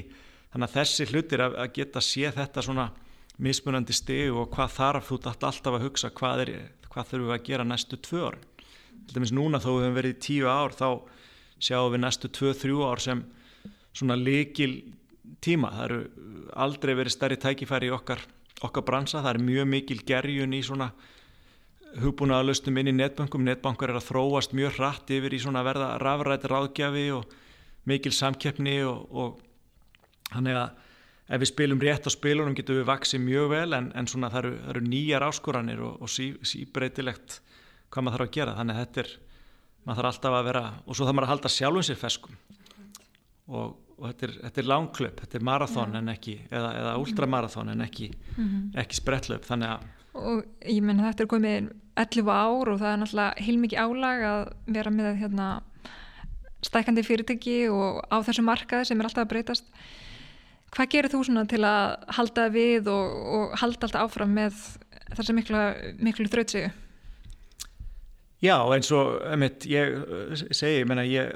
[0.53, 2.89] þannig að þessi hlutir að, að geta sé þetta svona
[3.43, 6.53] mismunandi steg og hvað þarf þú alltaf að hugsa hvað, er,
[6.89, 8.39] hvað þurfum við að gera næstu tvö ár
[9.07, 10.89] til dæmis núna þó við hefum verið í tíu ár þá
[11.63, 13.21] sjáum við næstu tvö, þrjú ár sem
[13.97, 14.79] svona likil
[15.43, 16.01] tíma, það eru
[16.67, 18.23] aldrei verið stærri tækifæri í okkar,
[18.65, 20.91] okkar bransa, það er mjög mikil gerjun í svona
[22.03, 25.65] hugbúna að lustum inn í netbankum, netbankar er að þróast mjög hratt yfir í svona
[25.65, 27.37] verða rafræti ráðgjafi og
[27.89, 29.39] mikil samkeppni og
[30.33, 30.83] þannig að
[31.27, 34.43] ef við spilum rétt á spilunum getum við vaksið mjög vel en, en svona það
[34.43, 37.41] eru, það eru nýjar áskoranir og, og sí, síbreytilegt
[37.91, 39.11] hvað maður þarf að gera, þannig að þetta er
[39.87, 42.39] maður þarf alltaf að vera, og svo þarf maður að halda sjálfum sér feskum
[43.47, 46.01] og og þetta er, þetta er langklöp, þetta er marathón ja.
[46.03, 48.65] en ekki, eða, eða ultramarathón en ekki, mm -hmm.
[48.83, 52.99] ekki sprettlöp þannig að og ég menna þetta er komið 11 ár og það er
[53.03, 54.43] náttúrulega heilmikið álag að
[54.77, 55.47] vera með hérna,
[56.65, 59.69] stækandi fyrirtæki og á þessu markaði sem er alltaf að breytast
[60.75, 64.59] hvað gerir þú svona til að halda við og, og halda alltaf áfram með
[65.15, 65.63] þess að miklu,
[66.03, 66.73] miklu þrautsegu?
[68.45, 71.31] Já, eins og emitt, ég eh, segi, ég menna, ég,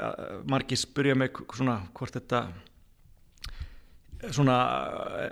[0.50, 2.44] margir spurja mig svona hvort þetta
[4.28, 4.56] svona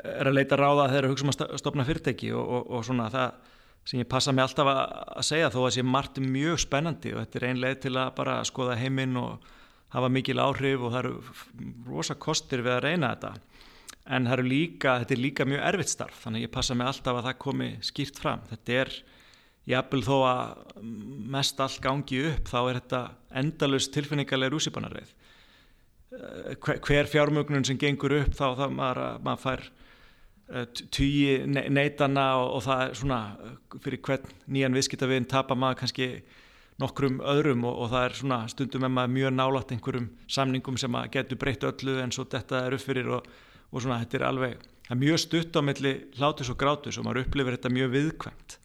[0.01, 3.11] er að leita ráða þegar það hugsa um að stopna fyrirtæki og, og, og svona
[3.13, 3.55] það
[3.89, 7.39] sem ég passa mig alltaf að segja þó að sé margt mjög spennandi og þetta
[7.41, 9.47] er ein leið til að bara skoða heiminn og
[9.95, 11.15] hafa mikil áhrif og það eru
[11.89, 13.31] rosa kostir við að reyna þetta.
[14.09, 17.21] En það eru líka, þetta er líka mjög erfitt starf þannig ég passa mig alltaf
[17.21, 18.93] að það komi skýrt fram, þetta er
[19.69, 20.83] jafnvel þó að
[21.35, 23.03] mest all gangi upp þá er þetta
[23.43, 25.11] endalust tilfinningarlega rússipanarreið
[26.17, 32.53] eh, hver fjármögnun sem gengur upp þá það maður, maður fær eh, tugi neitana og,
[32.59, 33.23] og það er svona
[33.85, 36.09] fyrir hvern nýjan viðskiptaviðin tapar maður kannski
[36.79, 40.97] nokkrum öðrum og, og það er svona stundum með maður mjög nálat einhverjum samningum sem
[41.13, 43.29] getur breytt öllu en svo þetta er uppfyrir og,
[43.69, 47.09] og svona þetta er alveg, það er mjög stutt á milli hlátus og grátus og
[47.09, 48.59] maður upplifir þetta mjög viðkvæmt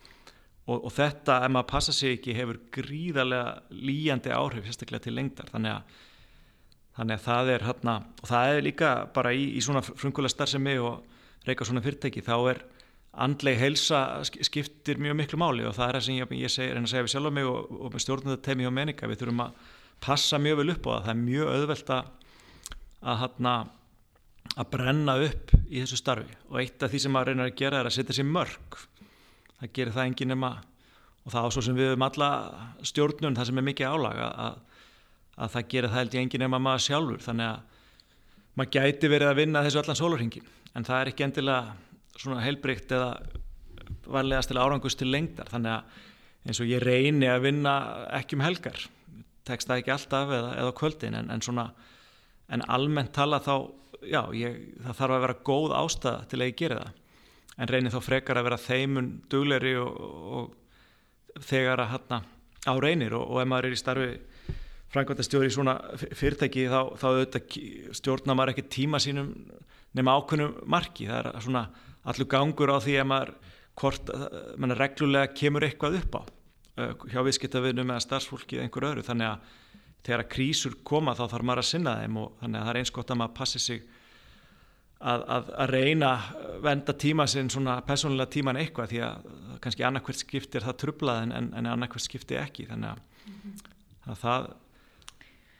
[0.67, 5.49] og, og þetta, ef maður passa sig ekki, hefur gríðarlega líjandi áhrif sérstaklega til lengdar.
[5.51, 5.97] Þannig að,
[6.99, 10.77] þannig að það er hérna, og það er líka bara í, í svona frungulega starfsemi
[10.79, 11.03] og
[11.47, 12.63] reyka svona fyrirtæki, þá er
[13.23, 15.67] andleg heilsa skiptir mjög miklu máli.
[15.67, 17.71] Og það er það sem ég, ég seg, reyna að segja við sjálf mig og,
[17.83, 19.63] og stjórnum þetta temi og meninga, við þurfum að
[20.03, 22.11] passa mjög vel upp á það, það er mjög auðvelt að
[23.03, 23.53] að, hérna,
[24.53, 26.39] að brenna upp í þessu starfi.
[26.51, 28.79] Og eitt af því sem maður reynar að gera er að setja sér mörg
[29.63, 30.51] það gerir það engin nema
[31.23, 32.29] og það á svo sem við um alla
[32.83, 34.57] stjórnun það sem er mikið álaga að,
[35.39, 37.21] að það gerir það held ég engin nema maður sjálfur.
[37.23, 37.85] Þannig að
[38.59, 42.91] maður gæti verið að vinna þessu allan sólurhingin en það er ekki endilega svona heilbrygt
[42.93, 43.13] eða
[44.03, 45.47] varlegast til árangust til lengdar.
[45.53, 46.01] Þannig að
[46.43, 47.77] eins og ég reyni að vinna
[48.19, 48.83] ekki um helgar
[49.47, 51.69] tekst það ekki alltaf eða, eða kvöldin en, en svona
[52.51, 53.55] en almennt tala þá
[54.03, 56.99] já, ég, það þarf að vera góð ástæða til að ég gera það
[57.57, 59.97] en reynir þá frekar að vera þeimun dugleri og,
[60.37, 62.27] og þegar að hann
[62.63, 63.15] á reynir.
[63.17, 64.11] Og, og ef maður er í starfi
[64.93, 65.77] frangværtastjóri í svona
[66.13, 67.57] fyrirtæki þá, þá auðvitað
[67.97, 69.33] stjórnar maður ekki tíma sínum
[69.97, 71.09] nema ákveðnum marki.
[71.09, 71.65] Það er svona
[72.03, 73.33] allur gangur á því að maður
[73.79, 74.13] hvort,
[74.61, 79.05] mann reglulega kemur eitthvað upp á uh, hjá viðskiptaviðnum eða starfsfólki eða einhver öðru.
[79.07, 79.51] Þannig að
[80.03, 82.81] þegar að krísur koma þá þarf maður að sinna þeim og þannig að það er
[82.81, 83.85] eins gott að maður passi sig
[85.03, 86.11] að, að, að reyna
[86.63, 89.29] venda tíma sinn svona personlega tíman eitthvað því að
[89.63, 93.71] kannski annarkvært skipti er það trublað en, en annarkvært skipti ekki þannig að, mm -hmm.
[94.11, 94.49] að það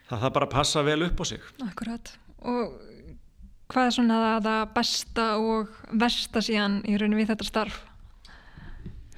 [0.10, 2.14] það það bara passa vel upp á sig Akkurat
[2.44, 2.76] og
[3.72, 7.82] hvað er svona það besta og versta síðan í rauninu við þetta starf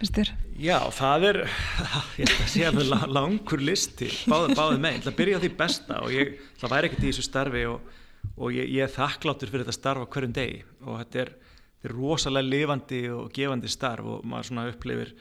[0.06, 0.32] þér?
[0.60, 1.38] Já, það er
[2.20, 5.44] ég ætla að segja alveg langur listi báðið báði með, ég ætla að byrja á
[5.44, 7.96] því besta og ég ætla að væri ekkert í þessu starfi og
[8.36, 11.34] og ég, ég er þakkláttur fyrir þetta starf á hverjum degi og þetta er,
[11.80, 15.14] þetta er rosalega lifandi og gefandi starf og maður svona upplifir,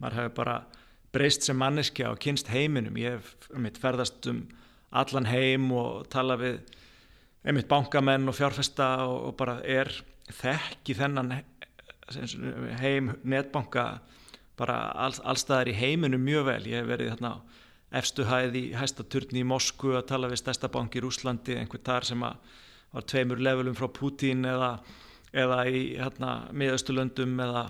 [0.00, 0.56] maður hefur bara
[1.12, 4.46] breyst sem manneskja og kynst heiminum ég hef mitt ferðast um
[4.92, 6.60] allan heim og tala við
[7.42, 9.90] einmitt bankamenn og fjárfesta og, og bara er
[10.32, 11.34] þekki þennan
[12.80, 13.86] heim netbanka
[14.58, 16.62] bara all, allstaðar í heiminu mjög vel.
[16.70, 17.32] Ég hef verið þarna
[17.92, 23.06] efstuhæði hæstaturni í Moskvu að tala við stærsta banki í Rúslandi, einhver þar sem var
[23.08, 24.72] tveimur levelum frá Putin eða,
[25.32, 27.66] eða í hérna, miðaustulöndum eða,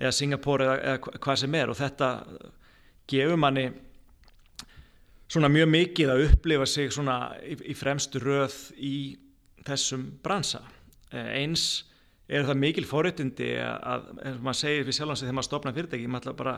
[0.00, 2.10] eða Singapore eða, eða hvað sem er og þetta
[3.10, 3.68] gefur manni
[5.30, 8.96] svona mjög mikið að upplifa sig svona í, í fremstu röð í
[9.66, 10.62] þessum bransa.
[11.12, 11.84] Eh, eins
[12.30, 15.74] er það mikil forutindi að, eins og maður segir við sjálf hans þegar maður stopna
[15.76, 16.56] fyrirtæki, maður bara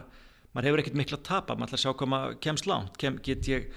[0.53, 3.19] maður hefur ekkert miklu að tapa, maður ætla að sjá hvað maður kemst langt, Kem,
[3.25, 3.69] get ég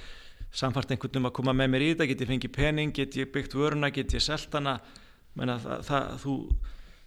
[0.56, 3.32] samfart einhvern um að koma með mér í þetta, get ég fengið pening, get ég
[3.34, 4.78] byggt vöruna, get ég selgt hana,
[5.36, 6.36] menna það, það þú,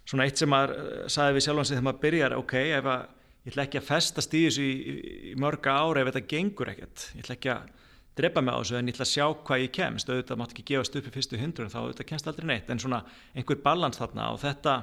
[0.09, 3.07] svona eitt sem maður eh, saði við sjálf hans þegar maður byrjar, ok, ef að
[3.39, 4.95] ég ætla ekki að festast í þessu í, í,
[5.31, 7.75] í mörga ára ef þetta gengur ekkert, ég ætla ekki að
[8.19, 10.09] drepa mig á þessu en ég ætla að sjá hvað ég kemst.
[10.09, 12.71] Auðvitað mátt ekki gefast upp í fyrstu hundrun þá auðvitað kemst aldrei neitt.
[12.71, 13.01] En svona
[13.35, 14.73] einhver balans þarna og þetta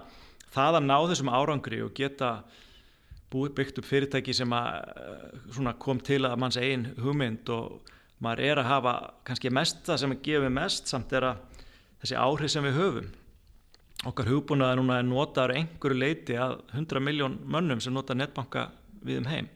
[0.55, 2.31] það að ná þessum árangri og geta
[3.33, 8.71] byggt upp fyrirtæki sem að kom til að manns einn hugmynd og maður er að
[8.71, 8.95] hafa
[9.27, 11.63] kannski mest það sem gefa mest samt er að
[12.03, 13.09] þessi áhrif sem við höfum.
[14.07, 18.69] Okkar hugbúnaði núna er notaður einhverju leiti að 100 miljón mönnum sem nota netbanka
[19.03, 19.49] við um heim.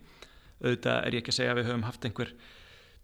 [0.60, 2.34] Auðvitað er ég ekki að segja að við höfum haft einhver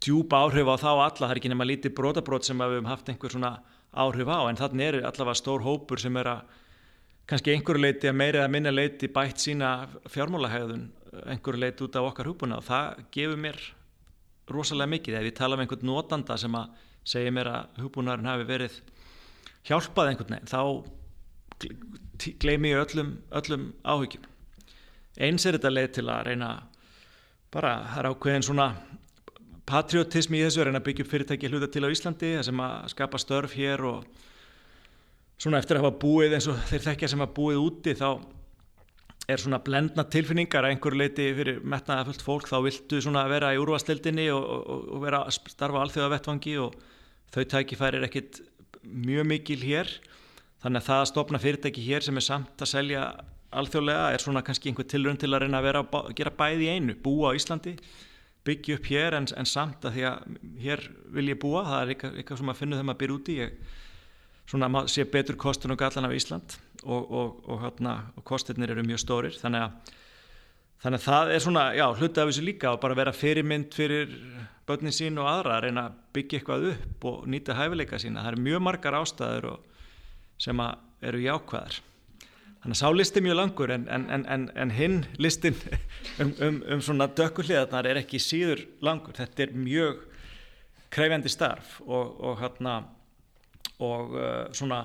[0.04, 3.10] djúpa áhrif á þá alla, það er ekki nema lítið brotabrót sem við höfum haft
[3.12, 3.52] einhver svona
[3.96, 6.56] áhrif á en þannig er allavega stór hópur sem er að
[7.26, 9.70] kannski einhverju leiti að meira eða minna leiti bætt sína
[10.12, 10.84] fjármálahæðun
[11.32, 13.58] einhverju leiti út af okkar húbuna og það gefur mér
[14.50, 15.18] rosalega mikið.
[15.18, 18.78] Ef ég tala um einhvern notanda sem að segja mér að húbunarinn hafi verið
[19.66, 20.60] hjálpað einhvern veginn þá
[22.42, 24.28] gleymi ég öllum, öllum áhyggjum.
[25.16, 26.50] Eins er þetta leið til að reyna
[27.52, 28.68] bara það er ákveðin svona
[29.66, 33.18] patriotismi í þessu reyna að byggja upp fyrirtæki hluta til á Íslandi sem að skapa
[33.18, 34.04] störf hér og
[35.40, 38.08] svona eftir að hafa búið eins og þeir þekkja sem hafa búið úti þá
[39.26, 43.52] er svona blendna tilfinningar að einhver leiti fyrir metnaða fullt fólk þá viltu svona vera
[43.54, 46.76] í úrvastildinni og, og, og vera að starfa alþjóða vettvangi og
[47.34, 48.42] þau tækifæri er ekkit
[48.86, 49.90] mjög mikil hér.
[50.62, 53.06] Þannig að það að stopna fyrirtæki hér sem er samt að selja
[53.56, 56.94] alþjóðlega er svona kannski einhver tilrönd til að reyna að að gera bæði í einu,
[57.02, 57.74] búa á Íslandi
[58.46, 60.82] byggja upp hér en, en samt að því að hér
[61.16, 63.36] vil ég búa, það er eitthvað, eitthvað sem að finna þeim að byrja úti.
[63.40, 63.74] Ég
[64.46, 68.84] svona sé betur kostun og gallan af Ísland og, og, og, hérna, og kostirnir eru
[68.86, 69.94] mjög stórir þannig að,
[70.84, 74.14] þannig að það er svona, já, hluti af þessu líka og bara vera fyrirmynd fyrir
[74.66, 78.24] börnin sín og aðra að reyna að byggja eitthvað upp og nýta hæfileika sína.
[78.24, 79.50] Það eru mjög margar ástæður
[80.42, 80.62] sem
[81.06, 81.78] eru jákvæðar.
[82.62, 85.54] Þannig að sá listi mjög langur en, en, en, en hinn listin
[86.22, 89.14] um, um, um svona dökkulíðarnar er ekki síður langur.
[89.14, 90.02] Þetta er mjög
[90.90, 92.80] krefjandi starf og hérna
[93.84, 94.80] og uh, svona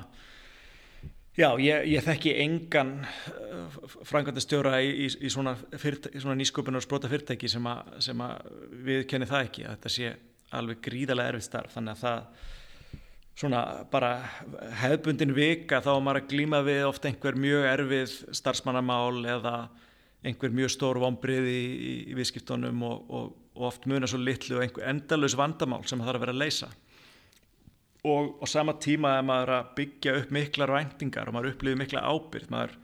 [1.37, 3.77] já, ég, ég þekki engan uh,
[4.07, 8.49] frangandastjóra í, í, í svona, svona nýsköpunar og sprota fyrirtæki sem, að
[8.85, 10.15] við kenni það ekki þetta sé
[10.51, 11.75] alveg gríðarlega erfið starf.
[11.77, 12.49] Þannig að það
[13.41, 13.61] svona
[13.91, 14.09] bara
[14.81, 19.55] hefðbundin vika þá er maður að glíma við ofta einhver mjög erfið starfsmannamál eða
[20.27, 24.59] einhver mjög stór vombrið í, í, í viðskiptunum og, og, og oft muna svo litlu
[24.59, 26.69] og einhver endalus vandamál sem það þarf að vera að leysa
[28.08, 32.06] og á sama tíma er maður að byggja upp mikla ræntingar og maður upplifir mikla
[32.08, 32.78] ábyrg maður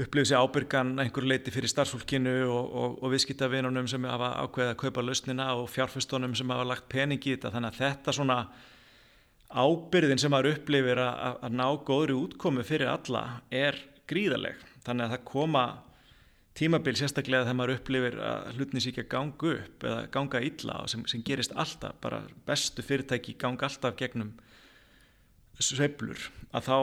[0.00, 4.78] upplifir sér ábyrgan einhver leiti fyrir starfsfólkinu og, og, og viðskiptavinunum sem hafa ákveðið að
[4.82, 7.52] kaupa lausnina og fjárfustunum sem hafa lagt pening í þetta.
[7.52, 8.38] Þannig að þetta svona
[9.52, 13.76] ábyrðin sem maður upplifir að, að ná góðri útkomi fyrir alla er
[14.08, 15.64] gríðaleg þannig að það koma
[16.58, 21.22] tímabil sérstaklega þegar maður upplifir að ekki að ganga upp eða ganga illa sem, sem
[21.24, 24.34] gerist alltaf, bara bestu fyrirtæki ganga alltaf gegnum
[25.62, 26.18] sveiflur
[26.52, 26.76] að þá,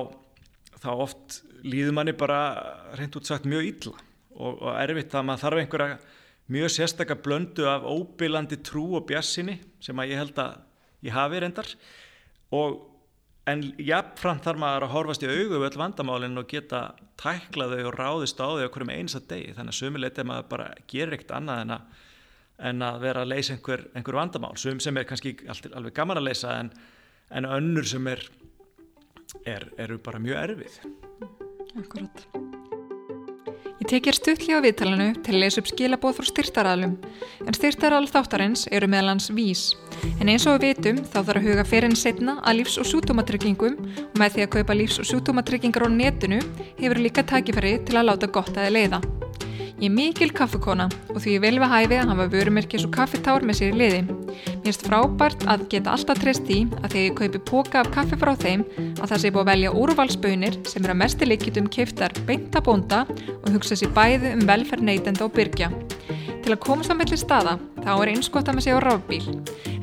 [0.82, 2.40] þá oft líður manni bara
[2.98, 3.96] reynd út sagt mjög illa
[4.40, 6.00] og, og erfitt að maður þarf einhverja
[6.50, 10.56] mjög sérstaklega blöndu af óbylandi trú og bjassinni sem að ég held að
[11.06, 11.74] ég hafi reyndar
[12.56, 12.80] og
[13.48, 16.82] en jafnframt þarf maður að horfast í augu við öll vandamálinn og geta
[17.20, 19.54] tæklaðu og ráðist á þau okkur um einsta degi.
[19.58, 22.06] Þannig að sumilegt er maður bara gerir ekkert annað en að,
[22.72, 24.56] en að vera að leysa einhver, einhver vandamál.
[24.60, 26.74] Sum sem er kannski alveg gaman að leysa en,
[27.32, 28.26] en önnur sem er,
[29.46, 30.82] er eru bara mjög erfið.
[31.80, 32.69] Akkurat
[33.90, 36.98] tekir stuttli á viðtalanu til að leysa upp skilabóð frá styrtaræðlum
[37.46, 39.72] en styrtaræðl þáttarins eru meðlans vís
[40.20, 42.88] En eins og við vitum þá þarf að huga fyrir en setna að lífs- og
[42.88, 46.40] sjútómatryggingum og með því að kaupa lífs- og sjútómatryggingar á netinu
[46.80, 49.02] hefur líka tækifæri til að láta gott aðeins leiða.
[49.80, 53.46] Ég er mikil kaffekona og því ég vel við hæfi að hafa vörumerkis og kaffetár
[53.48, 54.00] með sér í liði.
[54.10, 58.20] Mér finnst frábært að geta alltaf treyst í að þegar ég kaupi póka af kaffi
[58.20, 62.60] frá þeim að það sé búið að velja úrvalsbönir sem er að mestuleikitum keiftar beinta
[62.66, 63.06] bónda
[63.38, 65.72] og hugsa sér bæði um velferð neytenda og byrkja.
[66.44, 69.24] Til að komast á melli staða þá er einskott að maður sé á rafbíl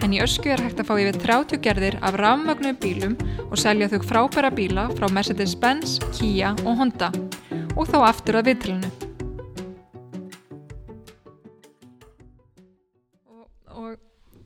[0.05, 3.17] en í ösku er hægt að fá yfir 30 gerðir af rafmögnum bílum
[3.49, 7.15] og selja þau frábæra bíla frá Mercedes-Benz, Kia og Honda
[7.77, 9.06] og þá aftur að viðtælunu.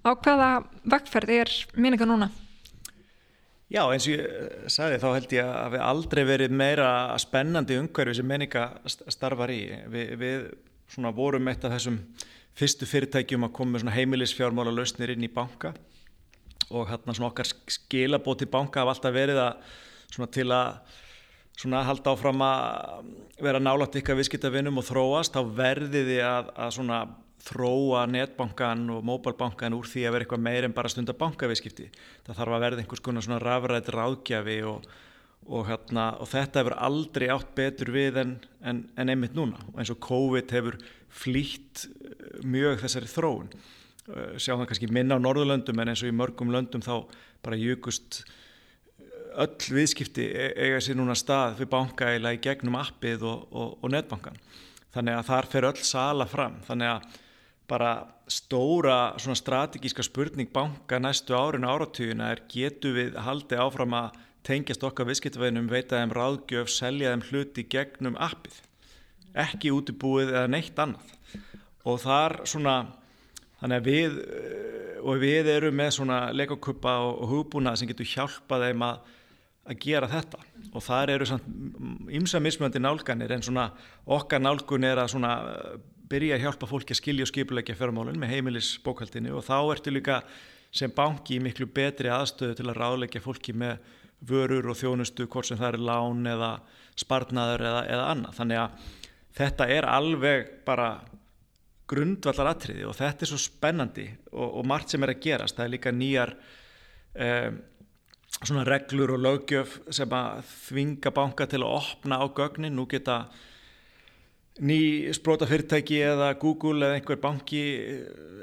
[0.04, 0.50] Á hvaða
[0.94, 2.30] vekkferð er minninga núna?
[3.70, 6.88] Já, eins og ég sagði þá held ég að við aldrei verið meira
[7.22, 9.60] spennandi umhverfi sem menninga starfar í.
[9.92, 10.48] Vi, við
[11.14, 12.00] vorum eitt af þessum
[12.58, 15.70] fyrstu fyrirtækjum að koma með heimilisfjármála lausnir inn í banka
[16.70, 20.98] og hérna svona okkar skilabóti banka hafa alltaf verið að til að
[21.60, 23.08] svona halda áfram að
[23.42, 27.00] vera nálátt ykkar viðskiptavinnum og þróast, þá verðiði að, að svona
[27.40, 31.88] þróa netbankan og móbalbankan úr því að vera eitthvað meir en bara stunda bankaviðskipti.
[32.26, 34.88] Það þarf að verða einhvers konar svona rafrætt ráðgjafi og,
[35.48, 39.62] og, hérna, og þetta hefur aldrei átt betur við en, en, en einmitt núna.
[39.72, 40.76] Og eins og COVID hefur
[41.10, 43.48] flýtt eh, mjög þessari þróun.
[44.10, 47.08] Eh, sjáum það kannski minna á Norðurlöndum en eins og í mörgum löndum þá
[47.40, 48.22] bara jökust
[49.40, 53.48] öll viðskipti e-, eiga sér núna stað við banka eila í gegnum appið og,
[53.80, 54.36] og netbankan.
[54.90, 56.56] Þannig að þar fer öll sala fram.
[56.66, 57.18] Þannig að
[57.70, 57.92] bara
[58.30, 64.84] stóra svona strategíska spurning banka næstu árinu áratugina er getu við haldið áfram að tengjast
[64.86, 68.56] okkar viðskiptveginum, veita þeim ráðgjöf, selja þeim hluti gegnum appið.
[69.38, 71.12] Ekki útibúið eða neitt annað.
[71.86, 72.74] Og þar svona,
[73.60, 74.18] þannig að við,
[75.04, 79.16] og við erum með svona leikokuppa og hugbúnað sem getur hjálpað þeim að
[79.70, 80.40] að gera þetta
[80.72, 81.38] og það eru
[82.18, 83.68] ímsa mismöndi nálganir en svona
[84.08, 85.32] okkar nálgun er að svona
[86.10, 90.20] byrja að hjálpa fólki að skilja og skipulegja fjármálun með heimilisbókaldinu og þá ertu líka
[90.74, 93.78] sem banki í miklu betri aðstöðu til að ráðleggja fólki með
[94.26, 96.50] vörur og þjónustu hvort sem það er lán eða
[96.98, 98.36] spartnaður eða, eða annað.
[98.36, 98.90] Þannig að
[99.40, 100.90] þetta er alveg bara
[101.90, 105.58] grundvallar atriði og þetta er svo spennandi og, og margt sem er að gerast.
[105.58, 106.34] Það er líka nýjar
[107.14, 107.60] um,
[108.68, 113.24] reglur og lögjöf sem að þvinga banka til að opna á gögnin, nú geta
[114.60, 114.80] ný
[115.16, 117.62] spróta fyrirtæki eða Google eða einhver banki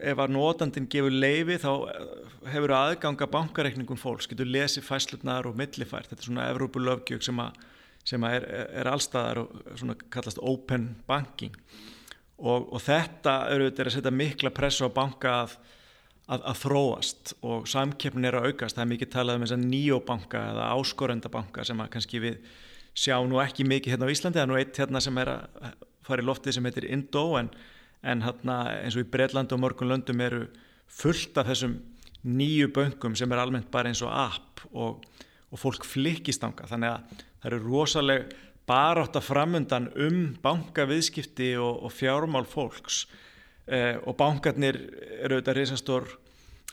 [0.02, 1.72] ef að nótandin gefur leifi þá
[2.48, 7.42] hefur aðganga bankareikningum fólks, getur lesið fæslutnar og millifært, þetta er svona Evrópu lögjög sem
[8.08, 8.46] sem að er,
[8.80, 11.56] er allstaðar og svona kallast open banking
[12.38, 15.58] og, og þetta eru að setja mikla pressa á banka að
[16.28, 18.78] að, að þróast og samkeppnin er að aukast.
[18.78, 22.40] Það er mikið talað um þess að nýjóbanka eða áskorendabanka sem að kannski við
[22.98, 24.40] sjá nú ekki mikið hérna á Íslandi.
[24.40, 25.70] Það er nú eitt hérna sem er að
[26.08, 27.52] fara í loftið sem heitir Indo en,
[28.04, 30.48] en hérna eins og í Breitland og morgun löndum eru
[30.88, 31.78] fullt af þessum
[32.28, 35.06] nýju böngum sem er almennt bara eins og app og,
[35.52, 36.68] og fólk flikist ánga.
[36.70, 38.36] Þannig að það eru rosaleg
[38.68, 43.06] barátt að framundan um bankaviðskipti og, og fjármál fólks
[43.66, 44.80] eh, og bankarnir
[45.22, 46.10] eru auðvitað reysastór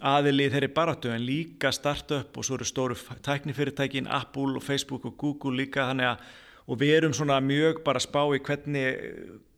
[0.02, 5.14] aðili þeirri baratu en líka startup og svo eru stóru tæknifyrirtækin Apple og Facebook og
[5.20, 6.24] Google líka þannig að
[6.64, 9.00] og við erum svona mjög bara spá í hvernig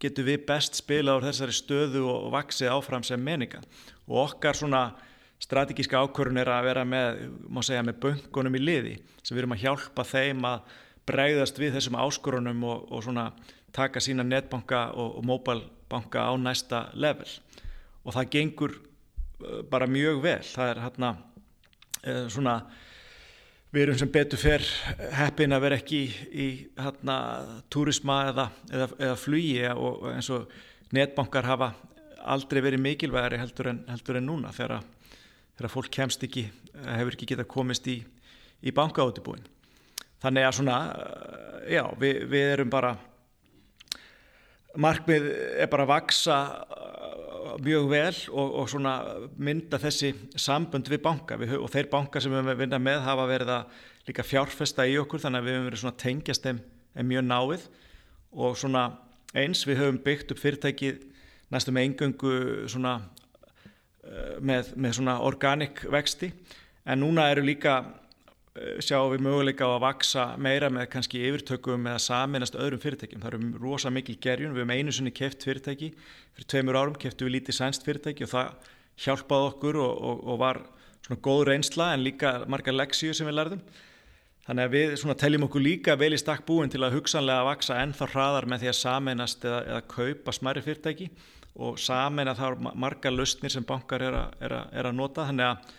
[0.02, 3.60] getur við best spila á þessari stöðu og vaksið áfram sem meninga.
[4.08, 4.88] Og okkar svona
[5.42, 8.96] strategíska ákvörun er að vera með, má segja, með böngunum í liði.
[9.22, 10.74] Sem við erum að hjálpa þeim að
[11.06, 13.28] bregðast við þessum áskorunum og, og svona
[13.76, 17.28] taka sína netbanka og, og móbalbanka á næsta level.
[18.02, 20.42] Og það gengur uh, bara mjög vel.
[20.42, 22.56] Það er hérna uh, svona
[23.76, 24.62] við erum sem betur fer
[25.18, 26.46] heppin að vera ekki í, í
[26.80, 27.16] hérna
[27.72, 30.46] túrisma eða, eða, eða flugi og eins og
[30.96, 31.74] netbankar hafa
[32.24, 34.80] aldrei verið mikilvægari heldur en, heldur en núna þegar,
[35.58, 36.46] þegar fólk kemst ekki,
[36.86, 37.98] hefur ekki getað komist í,
[38.64, 39.44] í bankaáttibúin
[40.24, 42.94] þannig að svona uh, já, við, við erum bara
[44.76, 45.28] markmið
[45.60, 46.38] er bara að vaksa
[47.64, 48.94] mjög vel og, og svona
[49.38, 51.38] mynda þessi sambund við banka.
[51.40, 54.96] Við, og þeir banka sem við höfum vinnað með hafa verið að líka fjárfesta í
[55.02, 56.62] okkur þannig að við höfum verið svona tengjast þeim
[57.10, 57.68] mjög náið.
[58.36, 58.86] Og svona
[59.36, 60.94] eins við höfum byggt upp fyrirtæki
[61.52, 62.34] næstum með engöngu
[62.72, 66.32] svona uh, með, með svona organik vexti.
[66.86, 68.05] En núna eru líka Eh,
[68.84, 73.22] sjáum við möguleika á að vaksa meira með kannski yfirtökum eða saminast öðrum fyrirtækjum.
[73.24, 75.90] Það eru rosa mikil gerjun, við hefum einu sinni keft fyrirtæki,
[76.36, 78.70] fyrir tveimur árum keftu við lítið sænst fyrirtæki og það
[79.04, 80.62] hjálpaði okkur og, og, og var
[81.06, 83.62] svona góð reynsla en líka margar leksíu sem við lærðum.
[84.46, 87.80] Þannig að við svona teljum okkur líka vel í stakk búin til að hugsanlega vaksa
[87.82, 91.08] ennþá hraðar með því að saminast eða, eða kaupa smæri fyrirtæki
[91.56, 94.98] og samin að það er marga lausnir sem bankar er að, er að, er að
[94.98, 95.74] nota þannig að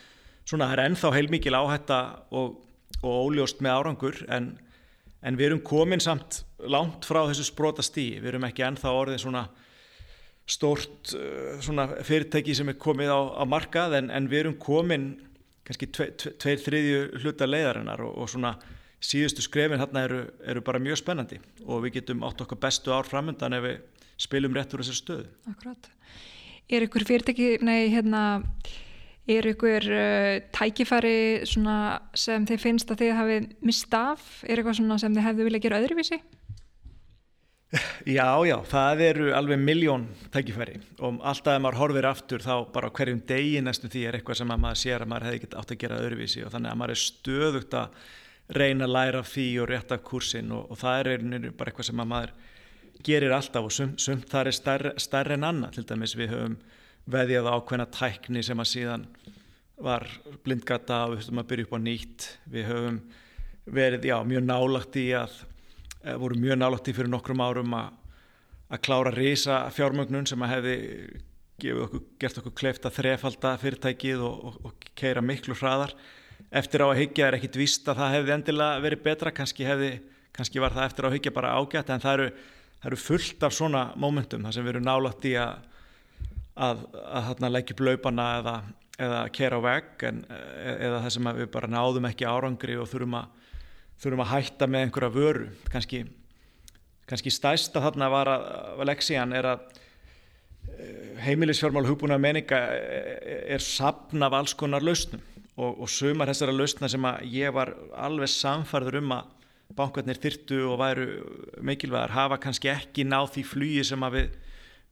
[0.48, 2.00] svona það er ennþá heilmikil áhætta
[2.36, 2.58] og,
[3.02, 4.52] og óljóst með árangur en,
[5.22, 9.24] en við erum komin samt langt frá þessu sprota stí við erum ekki ennþá orðið
[9.26, 9.46] svona
[10.48, 15.12] stórt uh, svona fyrirtæki sem er komið á, á markað en, en við erum komin
[15.68, 18.56] kannski tve, tve, tveir þriðju hluta leiðarinnar og, og svona
[19.04, 23.08] síðustu skrefin hérna eru, eru bara mjög spennandi og við getum átt okkar bestu ár
[23.08, 23.78] framöndan ef við
[24.18, 25.28] spilum rétt úr þessar stöðu.
[25.52, 25.92] Akkurát.
[26.68, 28.42] Er ykkur fyrirtæki, nei hérna,
[29.28, 34.28] er ykkur uh, tækifæri sem þið finnst að þið hafið mistaf?
[34.48, 36.22] Er eitthvað sem þið hefðu viljað gera öðruvísi?
[38.08, 40.78] Já, já, það eru alveg miljón tækifæri.
[41.04, 44.54] Og alltaf ef maður horfir aftur þá bara hverjum degi næstu því er eitthvað sem
[44.54, 46.46] maður sér að maður hefði ekkert átt að gera öðruvísi.
[46.48, 48.08] Og þannig að maður er stöðugt að
[48.56, 52.34] reyna að læra því og rétta kursin og, og það er bara eitthvað sem maður
[53.04, 53.68] gerir alltaf.
[53.68, 56.58] Og sumt, það er stærri, stærri en annað, til dæmis við höfum
[57.08, 59.06] veðjað ákveðna tækni sem að síðan
[59.84, 60.08] var
[60.44, 62.98] blindgata og við höfum að byrja upp á nýtt, við höfum
[63.68, 65.38] verið, já, mjög nálagt í að
[66.08, 70.76] Eh, voru mjög nálátti fyrir nokkrum árum að klára reysa fjármögnun sem að hefði
[71.84, 75.96] okkur, gert okkur klefta þrefalda fyrirtækið og, og, og keira miklu hraðar.
[76.54, 79.34] Eftir á að hyggja er ekkit víst að það hefði endilega verið betra.
[79.36, 79.90] Kannski, hefði,
[80.38, 82.30] kannski var það eftir á að hyggja bara ágætt en það eru,
[82.78, 85.66] það eru fullt af svona mómentum þar sem við erum nálátti að
[86.58, 88.56] að, að, að leggja blöpana eða,
[88.98, 93.20] eða kera á vegg en, eða það sem við bara náðum ekki árangri og þurfum
[93.22, 93.34] að
[94.02, 95.48] þurfum að hætta með einhverja vöru.
[95.74, 96.04] Kannski,
[97.10, 99.64] kannski stæsta þarna var að, að leksían er að
[100.76, 105.24] eh, heimilisfjármál hugbúna meninga eh, er sapn af alls konar lausnum.
[105.58, 109.34] Og, og sumar þessara lausna sem að ég var alveg samfarður um að
[109.78, 111.08] bankarnir þyrtu og væru
[111.66, 114.36] mikilvægar hafa kannski ekki náð því flugi sem að við,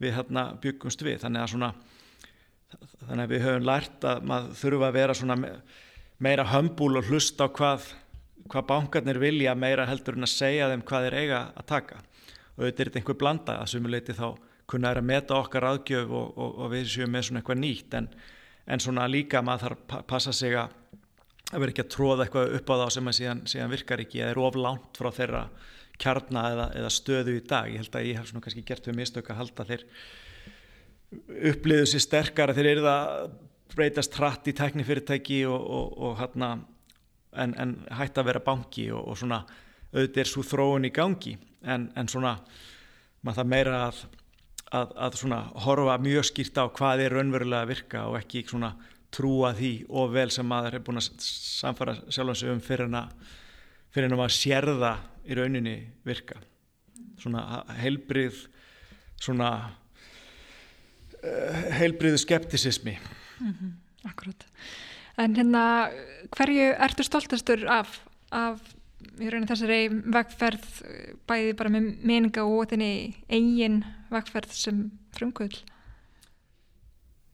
[0.02, 1.20] við hérna byggumst við.
[1.24, 1.74] Þannig að svona
[3.06, 5.52] þannig að við höfum lært að maður þurfa að vera
[6.26, 7.94] meira hömbúl og hlusta á hvað
[8.52, 12.02] hvað bankarnir vilja meira heldur en að segja þeim hvað þeir eiga að taka.
[12.56, 14.28] Og auðvitað er þetta einhver blanda að sumuleiti þá
[14.70, 17.98] kunna er að meta okkar aðgjöf og, og, og við séum með svona eitthvað nýtt.
[18.00, 18.10] En,
[18.66, 20.74] en svona líka maður þarf að passa sig að
[21.54, 24.34] vera ekki að tróða eitthvað upp á þá sem að síðan, síðan virkar ekki eða
[24.34, 25.44] er oflánt frá þeirra
[26.02, 27.72] kjarna eða, eða stöðu í dag.
[27.72, 29.86] Ég held að ég hef svona kannski gert við mistök að halda þeir
[31.52, 33.36] uppliðu sér sterkar að þeir eru það
[33.76, 35.70] breytast hratt í teknifyrirtæki og,
[36.08, 36.50] og hérna
[37.36, 39.42] en, en hætti að vera banki og, og svona
[39.96, 42.36] auðvitað er svo þróun í gangi en, en svona
[43.26, 44.02] maður það meira að,
[44.72, 48.74] að, að svona horfa mjög skýrt á hvað er raunverulega að virka og ekki svona
[49.16, 53.28] trúa því og vel sem maður er búin að samfara sjálfansum fyrir en að
[53.96, 54.94] fyrir en að maður sérða
[55.26, 56.40] í rauninni virka.
[57.20, 58.46] Svona heilbrið
[59.22, 59.50] svona
[61.24, 62.98] uh, heilbriðu skeptisismi.
[63.40, 63.72] Mm -hmm,
[64.10, 64.46] Akkurát
[65.18, 65.92] En hérna,
[66.36, 68.02] hverju ertu stoltastur af,
[68.32, 68.60] af
[69.16, 70.66] í rauninu þessari vegferð
[71.30, 75.62] bæði bara með meninga og þenni eigin vegferð sem frumkvöld?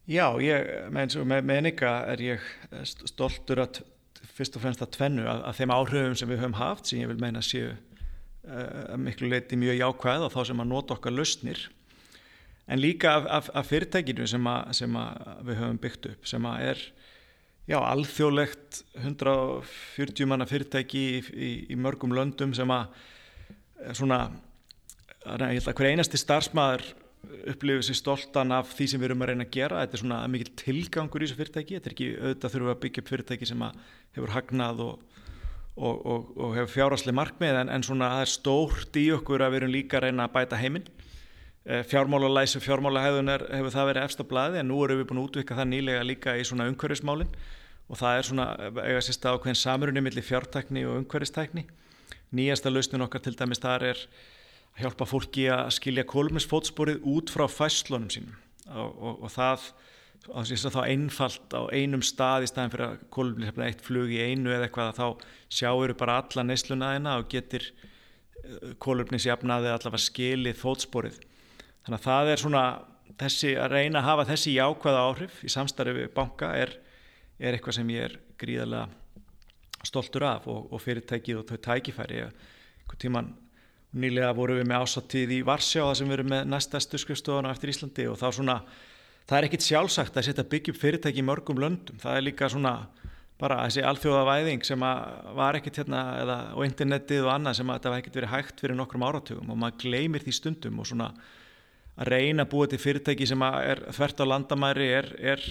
[0.06, 2.46] Já, ég, með, með meninga er ég
[2.84, 3.82] stoltur að
[4.38, 7.12] fyrst og fremst að tvennu að, að þeim áhrifum sem við höfum haft sem ég
[7.12, 11.68] vil meina séu uh, miklu leiti mjög jákvæð og þá sem að nota okkar lausnir.
[12.72, 16.46] En líka af, af, af fyrirtækinu sem, að, sem að við höfum byggt upp sem
[16.48, 16.84] að er
[17.70, 22.88] já, alþjóðlegt 140 manna fyrirtæki í, í, í mörgum löndum sem að
[23.82, 24.24] eh, svona,
[25.26, 26.86] ég held að hver einasti starfsmæður
[27.52, 29.82] upplifið sér stoltan af því sem við erum að reyna að gera.
[29.84, 31.78] Þetta er svona mikil tilgangur í þessu fyrirtæki.
[31.78, 33.64] Þetta er ekki auðvitað þurfum að byggja upp fyrirtæki sem
[34.18, 35.22] hefur hagnað og,
[35.78, 39.54] og, og, og hefur fjárasli markmið en, en svona það er stórt í okkur að
[39.54, 40.92] við erum líka að reyna að bæta heiminn.
[41.62, 45.28] Eh, fjármálalæs og fjármálahæðunar hefur það verið eftir blæði en nú erum við búin að
[45.30, 47.30] útvika það nýlega líka í svona umhverfismálin.
[47.92, 48.46] Og það er svona
[48.82, 51.68] eiga sérst ákveðin samrunni millir fjártækni og umhverfistækni.
[52.34, 54.06] Nýjasta lausnin okkar til dæmis þar er
[54.76, 58.38] að hjálpa fólki að skilja kólumnisfótsporið út frá fæslunum sínum
[58.72, 59.66] og, og, og það
[60.76, 64.68] þá einfalt á einum stað í staðin fyrir að kólumnisfótsporið eitt flug í einu eða
[64.68, 65.08] eitthvað þá
[65.50, 71.20] sjáur bara alla neysluna þeina og getur eh, kólumnisjafnaði allavega skilið fótsporið
[71.82, 72.64] Þannig að það er svona
[73.22, 76.76] þessi að reyna að hafa þessi jákvæða áhrif í samstarfi banka er,
[77.42, 82.22] er eitthvað sem ég er gríðarlega stoltur af og, og fyrirtækið og þau tækifæri.
[82.28, 83.32] Einhvern tíman
[83.92, 87.74] nýlega voru við með ásattíð í Varsjá það sem við erum með næstastu skrifstofana eftir
[87.74, 88.58] Íslandi og þá svona,
[89.28, 92.00] það er ekkit sjálfsagt að setja byggjum fyrirtæki í mörgum löndum.
[92.00, 92.76] Það er líka svona
[93.42, 94.84] bara þessi alþjóðavæðing sem
[95.36, 98.62] var ekkit hérna eða á internetið og annað sem að þetta var ekkit verið hægt
[98.62, 101.10] fyrir nokkrum áratugum og maður gleymir því stundum og svona
[101.98, 105.42] að reyna að búa til fyrirtæki sem er þvert á landamæri er, er,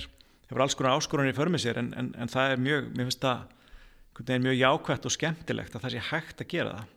[0.47, 3.27] hefur alls konar áskorunni för með sér en, en, en það er mjög, mér finnst
[3.27, 6.97] það mjög jákvægt og skemmtilegt að það sé hægt að gera það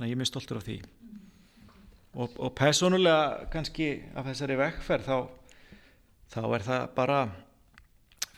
[0.00, 0.78] þannig að ég er mjög stoltur af því.
[2.10, 5.18] Og, og personulega kannski af þessari vekkferð þá,
[6.32, 7.18] þá er það bara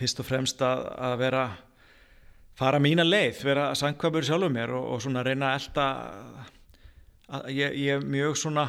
[0.01, 1.45] fyrst og fremst að, að vera
[2.59, 5.87] fara mína leið, vera sangkvabur sjálfur mér og, og svona reyna elda
[7.31, 8.67] að ég, ég er mjög svona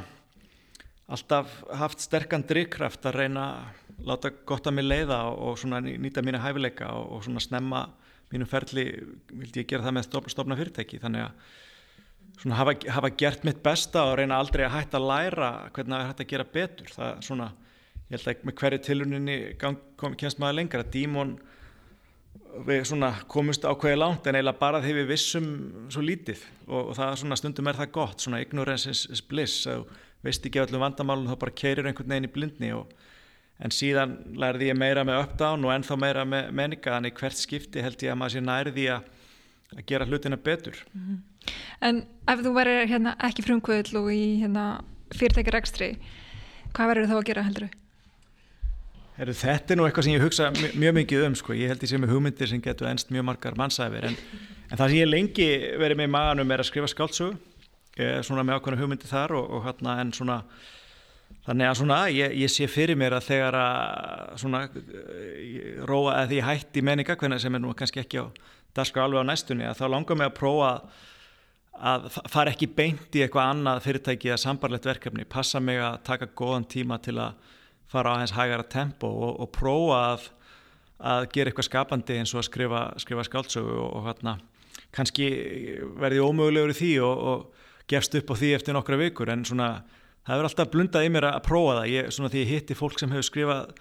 [1.09, 6.23] alltaf haft sterkan drivkraft að reyna að láta gott að mig leiða og svona nýta
[6.23, 7.83] mína hæfileika og, og svona snemma
[8.29, 8.85] mínum ferli
[9.33, 11.51] vildi ég gera það með stofna fyrirtæki þannig að
[12.41, 15.99] svona hafa, hafa gert mitt besta og reyna aldrei að hætta að læra hvernig það
[16.01, 16.93] er hægt að gera betur.
[16.93, 17.49] Það er svona,
[18.09, 20.85] ég held að með hverju tiluninni kemst maður lengra.
[20.95, 21.35] Dímon
[22.67, 25.47] við svona komumst ákveði langt en eiginlega bara þegar við vissum
[25.93, 28.25] svo lítið og, og það svona stundum er það gott.
[28.25, 29.65] Svona ignorance is, is bliss.
[29.71, 29.89] Og
[30.23, 32.91] veist ekki öllum vandamálum þá bara keirir einhvern veginn í blindni og,
[33.63, 37.83] en síðan lærði ég meira með uppdown og ennþá meira með menninga þannig hvert skipti
[37.83, 39.11] held ég að maður sé nærði að,
[39.75, 40.79] að gera hlutina betur.
[40.93, 41.19] Mm -hmm.
[41.83, 44.67] En ef þú verður hérna, ekki frumkvöðl og í hérna,
[45.13, 45.93] fyrirtækjar ekstri
[46.73, 47.71] hvað verður þá að gera heldur?
[49.13, 51.53] Heru, þetta er nú eitthvað sem ég hugsa mjög, mikið um sko.
[51.53, 54.15] ég held ég sem er hugmyndir sem getur ennst mjög margar mannsæfir en,
[54.71, 55.49] en það sem ég lengi
[55.81, 57.35] verið með í maganum er að skrifa skáltsögu
[58.25, 60.39] svona með ákveðna hugmyndir þar og, og hérna en svona
[61.45, 64.63] þannig að svona ég, ég sé fyrir mér að þegar að svona
[65.85, 68.25] róa að því hætti menninga hvernig sem er nú kannski ekki á
[68.73, 71.01] daska alveg á næstunni að þá langar mig að prófa að
[71.73, 75.25] fara ekki beint í eitthvað annað fyrirtæki eða sambarlegt verkefni.
[75.29, 77.33] Passa mig að taka góðan tíma til að
[77.89, 80.29] fara á hans hægara tempo og, og prófa að,
[81.13, 84.37] að gera eitthvað skapandi eins og að skrifa, skrifa skáltsögu og, og hérna
[84.93, 85.27] kannski
[85.99, 89.69] verði ómögulegur í því og, og gefst upp á því eftir nokkra vikur en svona
[90.23, 91.89] það hefur alltaf blundað í mér að prófa það.
[91.91, 93.73] Ég, svona því ég hitti fólk sem hefur skrifað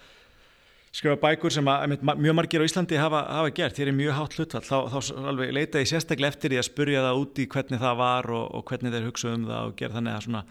[0.93, 4.37] skrifa bækur sem að, mjög margir á Íslandi hafa, hafa gert, þér er mjög hátt
[4.37, 4.65] hlutfall.
[4.67, 8.29] Þá, þá alveg leita ég sérstaklega eftir því að spurja það úti hvernig það var
[8.37, 10.43] og, og hvernig þeir hugsa um það og gera þannig að svona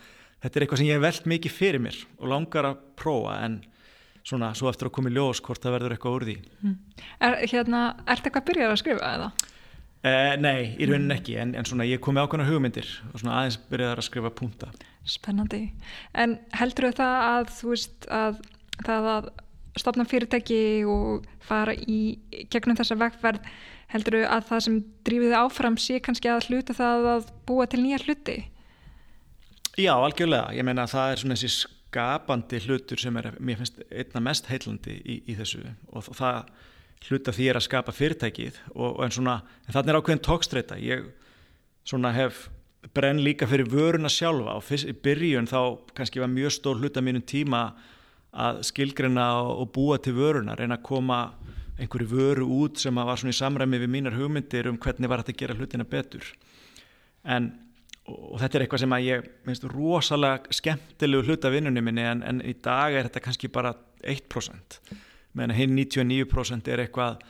[0.42, 3.60] þetta er eitthvað sem ég hef veld mikið fyrir mér og langar að prófa en
[4.26, 6.36] svona svo eftir að koma í ljós hvort það verður eitthvað úr því.
[6.62, 6.76] Mm.
[7.28, 9.32] er, hérna, Er þetta eitthvað að byrja að skrifa eða?
[10.02, 13.38] Eh, nei, í raunin ekki en, en svona ég kom með ákvæmna hugmyndir og svona
[13.38, 14.72] aðeins byrjaði að skrifa punta.
[15.06, 15.62] Spennandi,
[16.18, 18.40] en heldur þau það að þú veist að
[18.82, 19.30] það að
[19.80, 22.18] stopna fyrirtæki og fara í
[22.52, 23.46] gegnum þessa vegferð
[23.92, 27.84] heldur þau að það sem drífið áfram sé kannski að hluta það að búa til
[27.84, 28.38] nýja hluti?
[29.80, 30.52] Já, algjörlega.
[30.56, 34.48] Ég meina að það er svona þessi skapandi hlutur sem er, mér finnst, einna mest
[34.52, 36.44] heilandi í, í þessu og það
[37.08, 40.78] hluta því er að skapa fyrirtækið og, og en svona, en þannig er ákveðin tókstreita.
[40.80, 41.08] Ég
[41.88, 42.50] svona hef
[42.96, 45.60] brenn líka fyrir vöruna sjálfa og fyrst í byrjun þá
[45.98, 47.90] kannski var mjög stór hluta mínum tíma að
[48.64, 51.20] skilgrina og, búa til vöruna, reyna að koma
[51.82, 55.36] einhverju vöru út sem var svona í samræmi við mínar hugmyndir um hvernig var þetta
[55.36, 56.24] að gera hlutina betur.
[57.26, 57.52] En
[58.10, 62.42] og þetta er eitthvað sem að ég minnst rosalega skemmtilegu hluta vinnunni minni en, en
[62.42, 64.80] í dag er þetta kannski bara 1%
[65.38, 67.22] meðan hinn 99% er eitthvað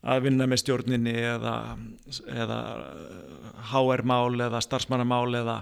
[0.00, 1.54] að vinna með stjórninni eða,
[2.32, 2.60] eða
[3.74, 5.58] HR-mál eða starfsmannamál eða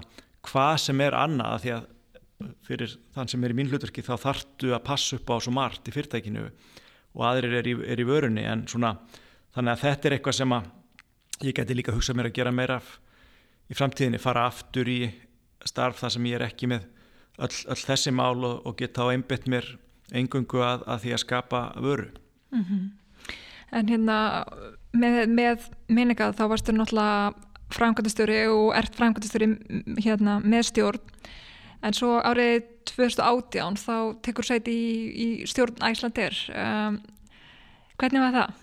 [0.47, 1.89] hvað sem er annað því að
[2.67, 5.89] fyrir þann sem er í mín hlutverki þá þartu að passa upp á svo margt
[5.89, 8.93] í fyrirtækinu og aðrir er í, er í vörunni en svona
[9.55, 10.69] þannig að þetta er eitthvað sem að
[11.49, 12.79] ég geti líka hugsað mér að gera meira
[13.69, 15.01] í framtíðinni fara aftur í
[15.67, 16.87] starf þar sem ég er ekki með
[17.39, 19.67] öll, öll þessi mál og, og geta á einbitt mér
[20.15, 22.07] engungu að, að því að skapa vöru.
[22.53, 22.87] Mm -hmm.
[23.71, 24.45] En hérna
[24.93, 27.33] með, með minninga þá varstu náttúrulega
[27.69, 29.47] framkvæmtastöri og ert framkvæmtastöri
[30.01, 31.01] hérna, með stjórn
[31.85, 36.35] en svo árið 2018 þá tekur sæti í, í stjórn Æslandir.
[36.53, 36.99] Um,
[37.99, 38.57] hvernig var það?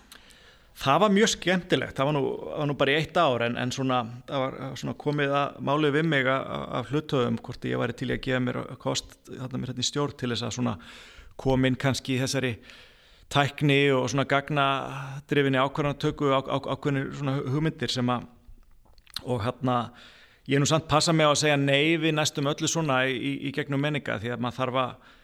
[0.77, 3.71] Það var mjög skemmtilegt, það var nú, var nú bara í eitt ár en, en
[3.73, 8.21] svona, var svona komið að málið við mig af hlutöðum hvort ég væri til að
[8.27, 10.83] gefa mér kost þarna mér hérna í stjórn til þess að
[11.41, 12.53] komin kannski í þessari
[13.33, 18.29] tækni og svona gagnadrifinni ákvarðanatöku á, á, ákveðinu svona hugmyndir sem að
[19.25, 19.77] og hérna
[20.47, 23.53] ég er nú samt passa á að segja nei við næstum öllu svona í, í
[23.55, 25.15] gegnum menninga því að maður þarf að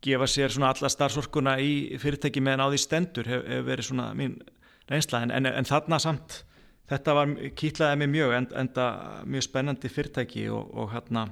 [0.00, 4.06] gefa sér svona alla starfsorkuna í fyrirtæki meðan á því stendur hefur hef verið svona
[4.16, 4.38] mín
[4.90, 5.24] reynsla.
[5.26, 6.40] En, en, en þarna samt
[6.90, 8.86] þetta var kýtlaðið mig mjög en, enda
[9.28, 11.26] mjög spennandi fyrirtæki og, og hérna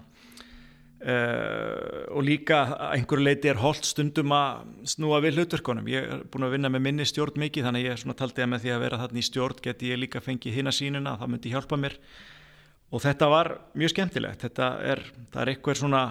[1.03, 2.63] uh, og líka
[2.93, 6.85] einhverju leiti er holdt stundum að snúa við hlutverkonum ég er búin að vinna með
[6.87, 9.63] minni stjórn mikið þannig ég er taldi að með því að vera þarna í stjórn
[9.65, 11.99] geti ég líka fengið hinn að sínuna það myndi hjálpa mér
[12.89, 14.43] og þetta var mjög skemmtilegt.
[14.47, 15.03] Þetta er,
[15.37, 16.03] er eitthvað svona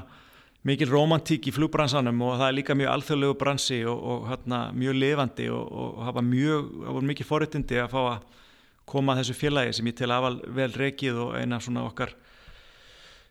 [0.68, 4.98] mikil romantík í flugbransanum og það er líka mjög alþjóðlegu bransi og, og hérna, mjög
[5.00, 8.44] lifandi og, og hafa mjög, hafa mikið forréttindi að fá að
[8.88, 12.14] koma að þessu félagi sem ég til aðval vel reikið og eina svona okkar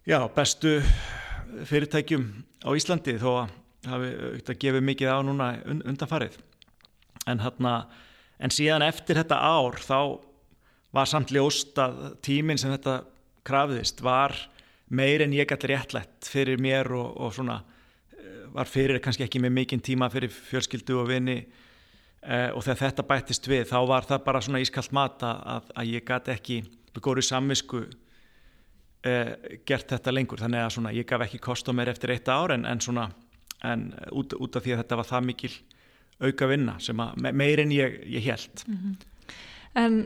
[0.06, 0.78] já, bestu
[1.66, 2.26] fyrirtækjum
[2.66, 3.54] á Íslandi þó að
[3.86, 6.38] auðvitað gefið mikið á núna undanfarið.
[7.26, 7.74] En hérna
[8.42, 9.98] en síðan eftir þetta ár þá
[10.96, 13.00] var samt ljóst að tíminn sem þetta
[13.46, 14.34] krafðist var
[14.88, 17.60] meir en ég gæti réttlætt fyrir mér og, og svona
[18.14, 22.82] eh, var fyrir kannski ekki með mikinn tíma fyrir fjölskyldu og vini eh, og þegar
[22.84, 26.58] þetta bættist við þá var það bara svona ískallt mat að, að ég gæti ekki
[26.96, 27.84] begórið samvisku
[29.06, 29.32] eh,
[29.66, 32.54] gert þetta lengur þannig að svona ég gaf ekki kost á mér eftir eitt ár
[32.54, 33.10] en, en svona
[33.64, 35.52] en út, út af því að þetta var það mikil
[36.22, 39.12] auka vinna sem að meir en ég, ég held mm -hmm.
[39.76, 39.96] En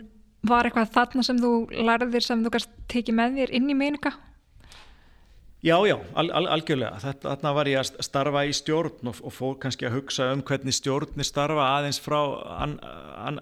[0.47, 4.13] var eitthvað þarna sem þú lærðir sem þú kannski tekið með þér inn í meininga?
[5.61, 7.13] Já, já, al, al, algjörlega.
[7.21, 10.73] Þarna var ég að starfa í stjórn og, og fór kannski að hugsa um hvernig
[10.73, 12.17] stjórnir starfa aðeins frá
[12.65, 12.79] an,
[13.21, 13.37] an,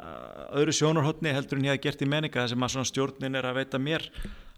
[0.58, 3.78] öðru sjónarhóttni heldur en ég hef gert í meninga þess að stjórnin er að veita
[3.78, 4.08] mér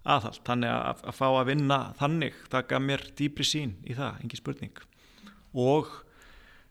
[0.09, 0.41] aðhald.
[0.49, 4.85] Þannig að, að fá að vinna þannig, gaf mér dýbri sín í það, engi spurning.
[5.53, 5.93] Og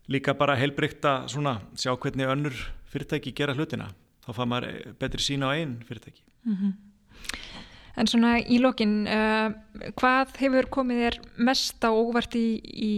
[0.09, 1.29] líka bara heilbrygt að
[1.77, 3.91] sjá hvernig önnur fyrirtæki gera hlutina
[4.29, 6.23] þá fá maður betri sína á einn fyrirtæki.
[6.45, 6.73] Mm -hmm.
[7.99, 9.51] En svona í lokin, uh,
[9.99, 12.93] hvað hefur komið þér mest á óvart í, í,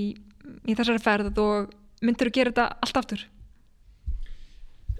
[0.67, 1.71] í þessari ferð og
[2.01, 3.25] myndur þú gera þetta allt aftur?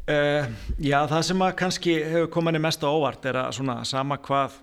[0.10, 0.50] Uh,
[0.82, 4.58] já, það sem að kannski hefur komið mest á óvart er að svona sama hvað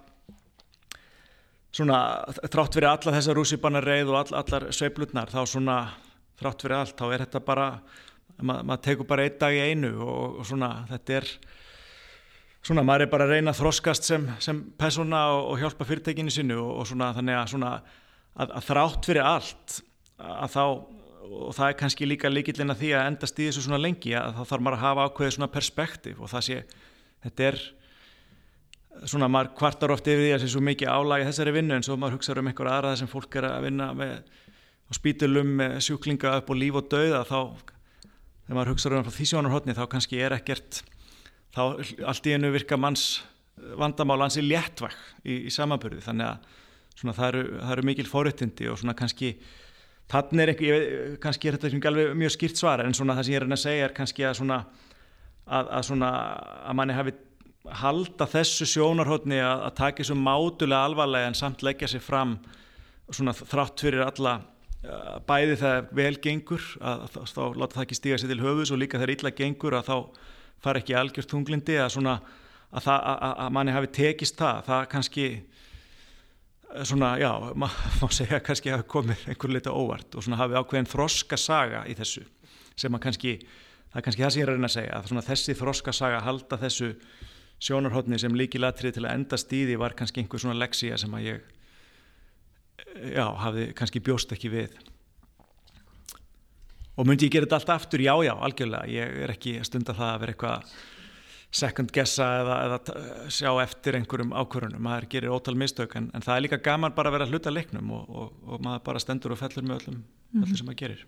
[1.71, 2.01] svona
[2.49, 5.79] þrátt fyrir alla þessa rússipannareið og all, allar sveiplutnar þá svona
[6.41, 7.69] þrátt fyrir allt þá er þetta bara
[8.39, 11.31] maður mað tegur bara einn dag í einu og, og svona þetta er
[12.69, 16.33] svona maður er bara að reyna að þroskast sem, sem persóna og, og hjálpa fyrirtekinu
[16.33, 17.73] sinu og, og svona þannig að, svona,
[18.37, 19.79] að, að þrátt fyrir allt
[20.19, 20.65] að þá
[21.29, 24.39] og það er kannski líka líkillin að því að endast í þessu svona lengi að
[24.39, 26.59] þá þarf maður að hafa ákveðið svona perspektíf og það sé,
[27.25, 27.59] þetta er
[29.09, 31.87] svona maður kvartar oft yfir því að það sé svo mikið álægi þessari vinnu en
[31.87, 34.15] svo maður hugsaður um einhver aðra þessum fólk er að vinna með
[34.89, 37.41] á spítulum með sjúklinga upp og líf og dauða þá,
[38.47, 40.81] þegar maður hugsaður um því sjónarhóttni þá kannski er ekkert
[41.59, 41.65] þá
[42.13, 43.09] allt í enu virka manns
[43.79, 44.95] vandamál ansi léttvæg
[45.25, 46.59] í, í samanbyrði þannig að
[46.99, 49.33] svona, það, eru, það eru mikil fóruttindi og svona kannski
[50.09, 50.75] þannig er ekki,
[51.23, 53.65] kannski er þetta ekki alveg mjög skýrt svara en svona það sem ég er að
[53.65, 54.61] segja er kannski að svona
[55.49, 56.13] að, að svona
[56.65, 57.17] að manni hafi
[57.83, 62.39] halda þessu sjónarhóttni að, að taka þessu mátulega alvarlega en samt leggja sér fram
[63.11, 64.39] svona þrátt fyrir alla
[65.29, 68.81] bæði það vel gengur að, að þá láta það ekki stíga sér til höfus og
[68.81, 69.97] líka þegar illa gengur að þá
[70.65, 72.17] fara ekki algjörð tunglindi að, svona,
[72.71, 77.31] að, það, að, að manni hafi tekist það það kannski eh, svona, já,
[77.63, 81.85] maður má segja kannski hafi komið einhver liti óvart og svona hafi ákveðin þroska saga
[81.89, 82.27] í þessu
[82.79, 83.35] sem að kannski,
[83.91, 85.95] það er kannski það sem ég er að reyna að segja að svona þessi þroska
[85.97, 86.93] saga halda þessu
[87.59, 91.27] sjónarhóttni sem líki latrið til að enda stíði var kannski einhver svona leksíja sem að
[91.27, 91.41] ég
[92.85, 94.79] eh, já, hafi kannski bjóst ekki við
[96.99, 98.91] og myndi ég gera þetta allt aftur, já já, algjörlega.
[98.91, 100.73] Ég er ekki stund að það að vera eitthvað
[101.59, 106.35] second guessa eða, eða sjá eftir einhverjum ákvörunum maður gerir ótal mistök en, en það
[106.35, 109.41] er líka gaman bara að vera hluta leiknum og, og, og maður bara stendur og
[109.41, 110.43] fellur með öllum, mm.
[110.43, 111.07] öllum sem maður gerir.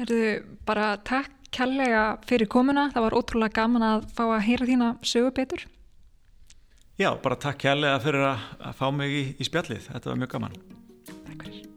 [0.00, 0.22] Erðu
[0.64, 2.88] bara takk kjallega fyrir komuna.
[2.94, 5.66] Það var ótrúlega gaman að fá að heyra þína sögu betur.
[7.00, 10.32] Já, bara takk kjallega fyrir að, að fá mig í, í spjallið, þetta var mjög
[10.36, 10.56] gaman.
[11.10, 11.69] Takk fyrir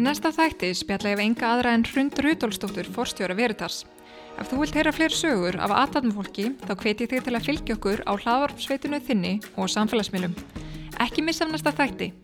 [0.00, 3.82] Í næsta þætti spjalla ef enga aðra en Hrund Rudolstóttur forstjóra Veritas.
[4.40, 8.00] Ef þú vilt heyra fleiri sögur af aðtatnfólki þá hveti þig til að fylgja okkur
[8.08, 10.40] á hlaðvarpsveitinu þinni og samfélagsmiðlum.
[11.04, 12.14] Ekki missa næsta þætti.